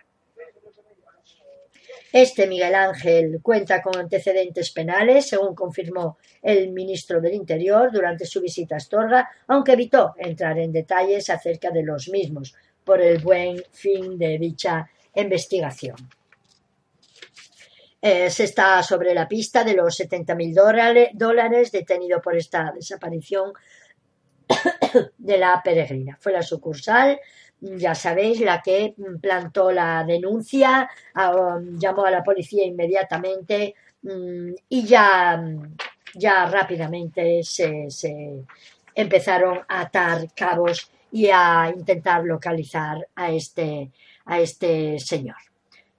Este 2.12 2.46
Miguel 2.46 2.76
Ángel 2.76 3.40
cuenta 3.42 3.82
con 3.82 3.98
antecedentes 3.98 4.72
penales, 4.72 5.28
según 5.30 5.56
confirmó 5.56 6.18
el 6.42 6.72
ministro 6.72 7.22
del 7.22 7.34
Interior 7.34 7.90
durante 7.92 8.26
su 8.26 8.42
visita 8.42 8.76
a 8.76 8.78
Astorga, 8.78 9.30
aunque 9.48 9.72
evitó 9.72 10.14
entrar 10.18 10.60
en 10.60 10.74
detalles 10.74 11.30
acerca 11.30 11.72
de 11.72 11.84
los 11.84 12.10
mismos 12.10 12.54
por 12.84 13.02
el 13.02 13.20
buen 13.20 13.64
fin 13.72 14.18
de 14.20 14.38
dicha 14.38 14.88
investigación. 15.16 15.96
Eh, 18.02 18.30
se 18.30 18.44
está 18.44 18.84
sobre 18.84 19.14
la 19.14 19.30
pista 19.30 19.64
de 19.64 19.74
los 19.74 19.98
70.000 19.98 21.14
dólares 21.14 21.72
detenido 21.72 22.22
por 22.22 22.36
esta 22.36 22.74
desaparición 22.76 23.54
de 25.18 25.38
la 25.38 25.62
peregrina. 25.64 26.18
Fue 26.20 26.32
la 26.32 26.42
sucursal, 26.42 27.20
ya 27.60 27.96
sabéis, 27.96 28.42
la 28.42 28.62
que 28.62 28.94
plantó 29.22 29.72
la 29.72 30.04
denuncia, 30.04 30.90
llamó 31.16 32.06
a 32.06 32.12
la 32.12 32.24
policía 32.24 32.66
inmediatamente 32.66 33.76
mm, 34.02 34.52
y 34.70 34.86
ya, 34.86 35.42
ya 36.16 36.46
rápidamente 36.46 37.42
se, 37.44 37.88
empezaron 38.96 39.62
a 39.68 39.82
atar 39.82 40.28
cabos 40.36 40.92
y 41.12 41.30
a 41.32 41.72
intentar 41.76 42.24
localizar 42.26 43.08
a 43.16 43.32
este, 43.32 43.92
a 44.26 44.40
este 44.40 45.00
señor. 45.00 45.38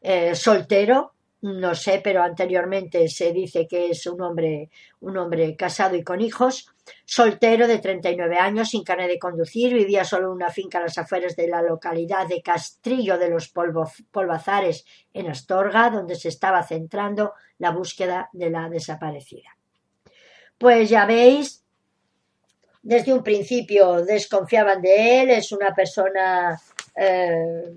Eh, 0.03 0.35
soltero, 0.35 1.15
no 1.43 1.75
sé, 1.75 2.01
pero 2.05 2.23
anteriormente 2.23 3.09
se 3.09 3.33
dice 3.33 3.67
que 3.67 3.91
es 3.91 4.07
un 4.07 4.21
hombre, 4.21 4.71
un 5.01 5.17
hombre 5.17 5.57
casado 5.57 5.97
y 5.97 6.03
con 6.03 6.21
hijos, 6.21 6.74
soltero 7.05 7.67
de 7.67 7.79
39 7.79 8.37
años, 8.37 8.71
sin 8.71 8.85
carne 8.85 9.09
de 9.09 9.19
conducir, 9.19 9.73
vivía 9.75 10.05
solo 10.05 10.29
en 10.29 10.35
una 10.35 10.51
finca 10.51 10.79
a 10.79 10.83
las 10.83 10.99
afueras 10.99 11.37
de 11.37 11.49
la 11.49 11.63
localidad 11.63 12.27
de 12.27 12.43
Castrillo 12.43 13.19
de 13.19 13.31
los 13.31 13.49
Polvazares, 13.49 14.85
en 15.13 15.31
Astorga, 15.31 15.91
donde 15.91 16.15
se 16.15 16.29
estaba 16.29 16.63
centrando 16.63 17.33
la 17.59 17.71
búsqueda 17.71 18.29
de 18.33 18.51
la 18.51 18.69
desaparecida. 18.69 19.57
Pues 20.59 20.89
ya 20.89 21.07
veis, 21.07 21.65
desde 22.83 23.13
un 23.13 23.23
principio 23.23 24.05
desconfiaban 24.05 24.83
de 24.83 25.23
él, 25.23 25.31
es 25.31 25.53
una 25.53 25.75
persona 25.75 26.61
eh, 26.95 27.73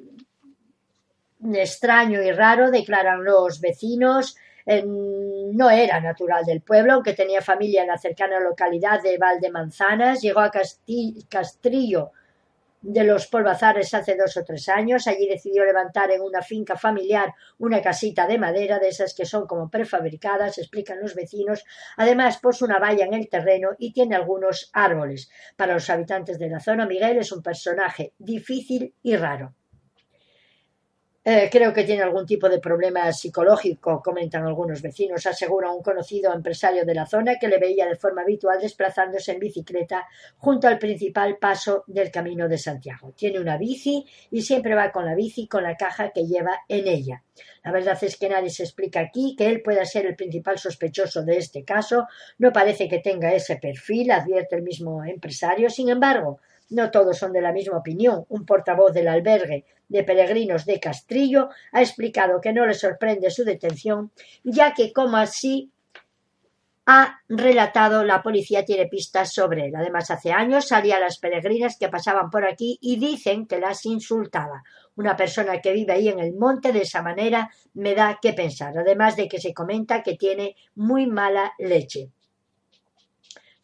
extraño 1.53 2.21
y 2.21 2.31
raro, 2.31 2.71
declaran 2.71 3.23
los 3.23 3.61
vecinos. 3.61 4.35
No 4.67 5.69
era 5.69 6.01
natural 6.01 6.43
del 6.45 6.61
pueblo, 6.61 6.93
aunque 6.93 7.13
tenía 7.13 7.41
familia 7.41 7.81
en 7.81 7.87
la 7.87 7.97
cercana 7.97 8.39
localidad 8.39 9.01
de 9.01 9.17
Valdemanzanas. 9.17 10.21
Llegó 10.21 10.41
a 10.41 10.51
Castrillo 11.29 12.11
de 12.81 13.03
los 13.03 13.27
Polvazares 13.27 13.93
hace 13.93 14.15
dos 14.15 14.37
o 14.37 14.43
tres 14.43 14.69
años. 14.69 15.07
Allí 15.07 15.27
decidió 15.27 15.65
levantar 15.65 16.11
en 16.11 16.21
una 16.21 16.41
finca 16.41 16.75
familiar 16.75 17.33
una 17.57 17.81
casita 17.81 18.27
de 18.27 18.37
madera, 18.37 18.79
de 18.79 18.89
esas 18.89 19.13
que 19.13 19.25
son 19.25 19.47
como 19.47 19.69
prefabricadas, 19.69 20.57
explican 20.57 20.99
los 21.01 21.15
vecinos. 21.15 21.63
Además, 21.95 22.39
puso 22.39 22.65
una 22.65 22.79
valla 22.79 23.05
en 23.05 23.13
el 23.13 23.29
terreno 23.29 23.69
y 23.77 23.93
tiene 23.93 24.15
algunos 24.15 24.69
árboles. 24.73 25.29
Para 25.55 25.73
los 25.73 25.89
habitantes 25.89 26.39
de 26.39 26.49
la 26.49 26.59
zona, 26.59 26.85
Miguel 26.85 27.17
es 27.17 27.31
un 27.31 27.41
personaje 27.41 28.13
difícil 28.17 28.93
y 29.01 29.15
raro. 29.15 29.56
Eh, 31.29 31.49
creo 31.51 31.73
que 31.73 31.83
tiene 31.83 32.03
algún 32.03 32.25
tipo 32.25 32.47
de 32.47 32.61
problema 32.61 33.11
psicológico, 33.11 34.01
comentan 34.01 34.45
algunos 34.45 34.81
vecinos, 34.81 35.25
asegura 35.25 35.69
un 35.73 35.83
conocido 35.83 36.33
empresario 36.33 36.85
de 36.85 36.95
la 36.95 37.05
zona 37.05 37.35
que 37.37 37.49
le 37.49 37.57
veía 37.57 37.85
de 37.85 37.97
forma 37.97 38.21
habitual 38.21 38.61
desplazándose 38.61 39.33
en 39.33 39.39
bicicleta 39.39 40.07
junto 40.37 40.69
al 40.69 40.79
principal 40.79 41.37
paso 41.37 41.83
del 41.85 42.11
Camino 42.11 42.47
de 42.47 42.57
Santiago. 42.57 43.11
Tiene 43.11 43.41
una 43.41 43.57
bici 43.57 44.05
y 44.31 44.41
siempre 44.41 44.73
va 44.73 44.93
con 44.93 45.03
la 45.03 45.15
bici 45.15 45.49
con 45.49 45.63
la 45.63 45.75
caja 45.75 46.11
que 46.11 46.25
lleva 46.25 46.61
en 46.69 46.87
ella. 46.87 47.25
La 47.61 47.73
verdad 47.73 47.97
es 48.01 48.15
que 48.15 48.29
nadie 48.29 48.49
se 48.49 48.63
explica 48.63 49.01
aquí 49.01 49.35
que 49.37 49.47
él 49.47 49.61
pueda 49.61 49.83
ser 49.83 50.05
el 50.05 50.15
principal 50.15 50.57
sospechoso 50.57 51.23
de 51.23 51.39
este 51.39 51.65
caso. 51.65 52.07
No 52.37 52.53
parece 52.53 52.87
que 52.87 52.99
tenga 52.99 53.33
ese 53.33 53.57
perfil, 53.57 54.11
advierte 54.11 54.55
el 54.55 54.63
mismo 54.63 55.03
empresario. 55.03 55.69
Sin 55.69 55.89
embargo, 55.89 56.39
no 56.69 56.91
todos 56.91 57.17
son 57.17 57.31
de 57.31 57.41
la 57.41 57.51
misma 57.51 57.77
opinión. 57.77 58.25
Un 58.29 58.45
portavoz 58.45 58.93
del 58.93 59.07
albergue 59.07 59.65
de 59.89 60.03
peregrinos 60.03 60.65
de 60.65 60.79
Castrillo 60.79 61.49
ha 61.71 61.81
explicado 61.81 62.41
que 62.41 62.53
no 62.53 62.65
le 62.65 62.73
sorprende 62.73 63.31
su 63.31 63.43
detención, 63.43 64.11
ya 64.43 64.73
que, 64.73 64.91
como 64.91 65.17
así 65.17 65.71
ha 66.85 67.19
relatado, 67.27 68.05
la 68.05 68.23
policía 68.23 68.63
tiene 68.63 68.87
pistas 68.87 69.33
sobre 69.33 69.67
él. 69.67 69.75
Además, 69.75 70.09
hace 70.09 70.31
años 70.31 70.67
salía 70.67 70.97
a 70.97 71.01
las 71.01 71.19
peregrinas 71.19 71.77
que 71.77 71.89
pasaban 71.89 72.29
por 72.29 72.45
aquí 72.45 72.77
y 72.81 72.97
dicen 72.97 73.45
que 73.45 73.59
las 73.59 73.85
insultaba. 73.85 74.63
Una 74.95 75.17
persona 75.17 75.59
que 75.59 75.73
vive 75.73 75.93
ahí 75.93 76.07
en 76.07 76.19
el 76.19 76.33
monte 76.33 76.71
de 76.71 76.83
esa 76.83 77.01
manera 77.01 77.49
me 77.73 77.93
da 77.93 78.19
que 78.21 78.31
pensar, 78.33 78.77
además 78.77 79.17
de 79.17 79.27
que 79.27 79.39
se 79.39 79.53
comenta 79.53 80.01
que 80.01 80.15
tiene 80.15 80.55
muy 80.75 81.07
mala 81.07 81.53
leche 81.59 82.09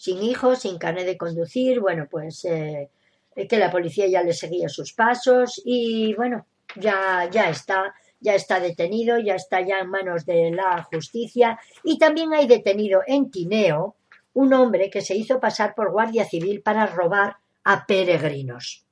sin 0.04 0.22
hijos, 0.22 0.60
sin 0.60 0.78
carnet 0.78 1.06
de 1.06 1.18
conducir, 1.18 1.80
bueno, 1.80 2.10
pues 2.12 2.43
eh, 2.43 2.89
que 3.47 3.58
la 3.58 3.72
policía 3.72 4.06
ya 4.06 4.22
le 4.22 4.34
seguía 4.34 4.68
sus 4.68 4.91
pasos 4.91 5.62
y 5.64 6.14
bueno, 6.16 6.45
ya, 6.76 7.30
ya 7.32 7.49
está, 7.49 7.95
ya 8.20 8.36
está 8.36 8.60
detenido, 8.60 9.18
ya 9.18 9.36
está 9.36 9.62
ya 9.62 9.80
en 9.80 9.89
manos 9.89 10.26
de 10.26 10.51
la 10.51 10.84
justicia 10.84 11.58
y 11.86 11.97
también 11.97 12.34
hay 12.34 12.47
detenido 12.47 12.99
en 13.08 13.32
Tineo 13.32 13.95
un 14.34 14.54
hombre 14.54 14.89
que 14.89 14.99
se 14.99 15.16
hizo 15.16 15.39
pasar 15.39 15.74
por 15.74 15.93
guardia 15.93 16.26
civil 16.26 16.62
para 16.62 16.86
robar 16.86 17.38
a 17.64 17.86
peregrinos. 17.86 18.86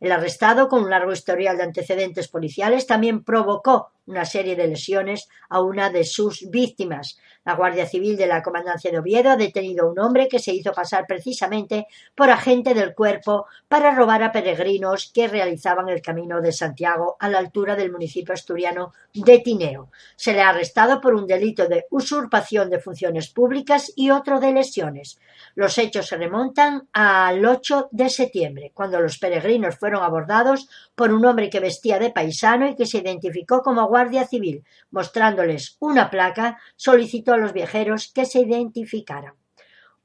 El 0.00 0.10
arrestado, 0.10 0.68
con 0.68 0.82
un 0.82 0.90
largo 0.90 1.12
historial 1.12 1.58
de 1.58 1.62
antecedentes 1.62 2.26
policiales, 2.26 2.88
también 2.88 3.22
provocó 3.22 3.92
una 4.06 4.24
serie 4.24 4.56
de 4.56 4.68
lesiones 4.68 5.28
a 5.48 5.60
una 5.60 5.90
de 5.90 6.04
sus 6.04 6.48
víctimas. 6.50 7.18
La 7.44 7.54
Guardia 7.54 7.86
Civil 7.86 8.16
de 8.16 8.26
la 8.26 8.42
Comandancia 8.42 8.90
de 8.90 8.98
Oviedo 8.98 9.30
ha 9.30 9.36
detenido 9.36 9.86
a 9.86 9.90
un 9.90 9.98
hombre 10.00 10.26
que 10.26 10.40
se 10.40 10.52
hizo 10.52 10.72
pasar 10.72 11.06
precisamente 11.06 11.86
por 12.14 12.28
agente 12.28 12.74
del 12.74 12.92
cuerpo 12.92 13.46
para 13.68 13.94
robar 13.94 14.24
a 14.24 14.32
peregrinos 14.32 15.12
que 15.14 15.28
realizaban 15.28 15.88
el 15.88 16.02
camino 16.02 16.40
de 16.40 16.50
Santiago 16.50 17.16
a 17.20 17.28
la 17.28 17.38
altura 17.38 17.76
del 17.76 17.92
municipio 17.92 18.34
asturiano 18.34 18.92
de 19.14 19.38
Tineo. 19.38 19.90
Se 20.16 20.32
le 20.32 20.42
ha 20.42 20.48
arrestado 20.48 21.00
por 21.00 21.14
un 21.14 21.26
delito 21.26 21.68
de 21.68 21.86
usurpación 21.90 22.68
de 22.68 22.80
funciones 22.80 23.28
públicas 23.28 23.92
y 23.94 24.10
otro 24.10 24.40
de 24.40 24.52
lesiones. 24.52 25.20
Los 25.54 25.78
hechos 25.78 26.08
se 26.08 26.16
remontan 26.16 26.88
al 26.92 27.44
8 27.44 27.88
de 27.92 28.08
septiembre, 28.08 28.72
cuando 28.74 29.00
los 29.00 29.18
peregrinos 29.18 29.76
fueron 29.76 30.02
abordados 30.02 30.68
por 30.94 31.12
un 31.12 31.24
hombre 31.24 31.48
que 31.48 31.60
vestía 31.60 31.98
de 31.98 32.10
paisano 32.10 32.68
y 32.68 32.74
que 32.74 32.86
se 32.86 32.98
identificó 32.98 33.62
como 33.62 33.82
Guardia 33.96 34.26
Civil. 34.26 34.62
Mostrándoles 34.90 35.78
una 35.80 36.10
placa, 36.10 36.58
solicitó 36.76 37.32
a 37.32 37.38
los 37.38 37.54
viajeros 37.54 38.12
que 38.12 38.26
se 38.26 38.40
identificaran. 38.40 39.32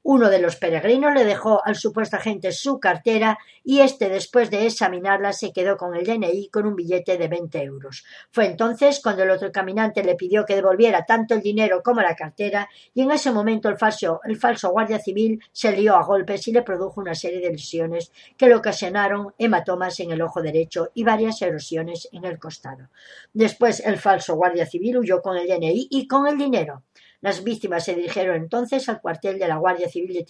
Uno 0.04 0.30
de 0.30 0.40
los 0.40 0.56
peregrinos 0.56 1.14
le 1.14 1.24
dejó 1.24 1.64
al 1.64 1.76
supuesto 1.76 2.16
agente 2.16 2.50
su 2.50 2.80
cartera 2.80 3.38
y 3.62 3.80
éste, 3.80 4.08
después 4.08 4.50
de 4.50 4.66
examinarla, 4.66 5.32
se 5.32 5.52
quedó 5.52 5.76
con 5.76 5.94
el 5.94 6.04
DNI 6.04 6.48
con 6.48 6.66
un 6.66 6.74
billete 6.74 7.18
de 7.18 7.28
20 7.28 7.62
euros. 7.62 8.04
Fue 8.32 8.46
entonces 8.46 9.00
cuando 9.00 9.22
el 9.22 9.30
otro 9.30 9.52
caminante 9.52 10.02
le 10.02 10.16
pidió 10.16 10.44
que 10.44 10.56
devolviera 10.56 11.06
tanto 11.06 11.34
el 11.34 11.40
dinero 11.40 11.82
como 11.84 12.00
la 12.00 12.16
cartera 12.16 12.68
y 12.92 13.02
en 13.02 13.12
ese 13.12 13.30
momento 13.30 13.68
el 13.68 13.76
falso, 13.76 14.20
el 14.24 14.36
falso 14.36 14.70
guardia 14.70 14.98
civil 14.98 15.40
se 15.52 15.70
lió 15.70 15.94
a 15.94 16.02
golpes 16.02 16.48
y 16.48 16.52
le 16.52 16.62
produjo 16.62 17.00
una 17.00 17.14
serie 17.14 17.40
de 17.40 17.52
lesiones 17.52 18.10
que 18.36 18.48
le 18.48 18.56
ocasionaron 18.56 19.32
hematomas 19.38 20.00
en 20.00 20.10
el 20.10 20.22
ojo 20.22 20.42
derecho 20.42 20.90
y 20.94 21.04
varias 21.04 21.40
erosiones 21.42 22.08
en 22.10 22.24
el 22.24 22.40
costado. 22.40 22.88
Después 23.32 23.78
el 23.78 23.98
falso 23.98 24.34
guardia 24.34 24.66
civil 24.66 24.98
huyó 24.98 25.22
con 25.22 25.36
el 25.36 25.46
DNI 25.46 25.86
y 25.90 26.08
con 26.08 26.26
el 26.26 26.36
dinero. 26.36 26.82
Las 27.22 27.44
víctimas 27.44 27.84
se 27.84 27.94
dirigieron 27.94 28.34
entonces 28.36 28.88
al 28.88 29.00
cuartel 29.00 29.38
de 29.38 29.46
la 29.46 29.56
Guardia 29.56 29.88
Civil 29.88 30.26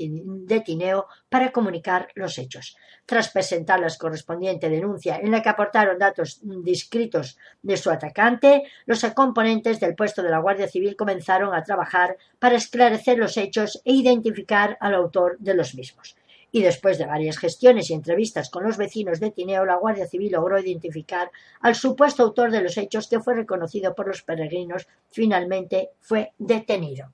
de 0.46 0.60
Tineo 0.60 1.06
para 1.30 1.50
comunicar 1.50 2.08
los 2.14 2.36
hechos. 2.38 2.76
Tras 3.06 3.30
presentar 3.30 3.80
la 3.80 3.88
correspondiente 3.98 4.68
denuncia 4.68 5.16
en 5.16 5.30
la 5.30 5.42
que 5.42 5.48
aportaron 5.48 5.98
datos 5.98 6.40
descritos 6.42 7.38
de 7.62 7.78
su 7.78 7.90
atacante, 7.90 8.64
los 8.84 9.02
componentes 9.14 9.80
del 9.80 9.94
puesto 9.94 10.22
de 10.22 10.30
la 10.30 10.40
Guardia 10.40 10.68
Civil 10.68 10.94
comenzaron 10.94 11.54
a 11.54 11.64
trabajar 11.64 12.18
para 12.38 12.56
esclarecer 12.56 13.16
los 13.16 13.38
hechos 13.38 13.80
e 13.86 13.94
identificar 13.94 14.76
al 14.78 14.94
autor 14.94 15.38
de 15.38 15.54
los 15.54 15.74
mismos 15.74 16.14
y 16.52 16.62
después 16.62 16.98
de 16.98 17.06
varias 17.06 17.38
gestiones 17.38 17.90
y 17.90 17.94
entrevistas 17.94 18.50
con 18.50 18.62
los 18.62 18.76
vecinos 18.76 19.18
de 19.18 19.30
Tineo, 19.30 19.64
la 19.64 19.76
Guardia 19.76 20.06
Civil 20.06 20.32
logró 20.32 20.58
identificar 20.58 21.30
al 21.60 21.74
supuesto 21.74 22.22
autor 22.22 22.50
de 22.50 22.62
los 22.62 22.76
hechos 22.76 23.08
que 23.08 23.20
fue 23.20 23.34
reconocido 23.34 23.94
por 23.94 24.06
los 24.06 24.22
peregrinos, 24.22 24.86
finalmente 25.10 25.90
fue 26.00 26.32
detenido. 26.38 27.12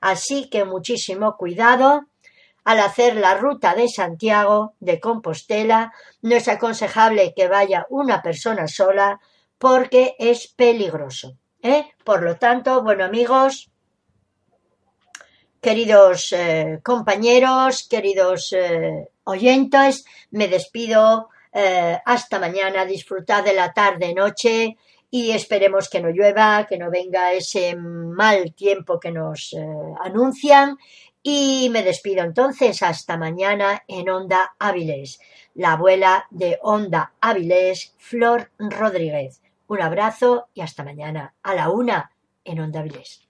Así 0.00 0.48
que 0.48 0.64
muchísimo 0.64 1.36
cuidado 1.36 2.06
al 2.64 2.80
hacer 2.80 3.16
la 3.16 3.34
ruta 3.34 3.74
de 3.74 3.88
Santiago 3.88 4.74
de 4.80 5.00
Compostela, 5.00 5.92
no 6.20 6.34
es 6.34 6.48
aconsejable 6.48 7.32
que 7.34 7.48
vaya 7.48 7.86
una 7.88 8.20
persona 8.20 8.68
sola 8.68 9.20
porque 9.56 10.16
es 10.18 10.48
peligroso. 10.48 11.36
¿eh? 11.62 11.86
Por 12.04 12.22
lo 12.22 12.36
tanto, 12.36 12.82
bueno 12.82 13.04
amigos, 13.04 13.70
Queridos 15.60 16.32
eh, 16.32 16.78
compañeros, 16.84 17.88
queridos 17.88 18.52
eh, 18.52 19.08
oyentes, 19.24 20.04
me 20.30 20.46
despido 20.46 21.30
eh, 21.52 21.98
hasta 22.04 22.38
mañana. 22.38 22.84
Disfrutad 22.84 23.42
de 23.42 23.54
la 23.54 23.72
tarde-noche 23.72 24.76
y 25.10 25.32
esperemos 25.32 25.88
que 25.88 26.00
no 26.00 26.10
llueva, 26.10 26.64
que 26.68 26.78
no 26.78 26.92
venga 26.92 27.32
ese 27.32 27.74
mal 27.74 28.54
tiempo 28.54 29.00
que 29.00 29.10
nos 29.10 29.56
anuncian. 30.00 30.78
Y 31.24 31.68
me 31.72 31.82
despido 31.82 32.22
entonces 32.22 32.80
hasta 32.84 33.16
mañana 33.16 33.82
en 33.88 34.08
Onda 34.10 34.54
Áviles, 34.60 35.18
la 35.54 35.72
abuela 35.72 36.28
de 36.30 36.60
Onda 36.62 37.14
Áviles, 37.20 37.94
Flor 37.98 38.52
Rodríguez. 38.58 39.42
Un 39.66 39.82
abrazo 39.82 40.48
y 40.54 40.60
hasta 40.60 40.84
mañana 40.84 41.34
a 41.42 41.54
la 41.54 41.68
una 41.68 42.12
en 42.44 42.60
Onda 42.60 42.80
Áviles. 42.80 43.27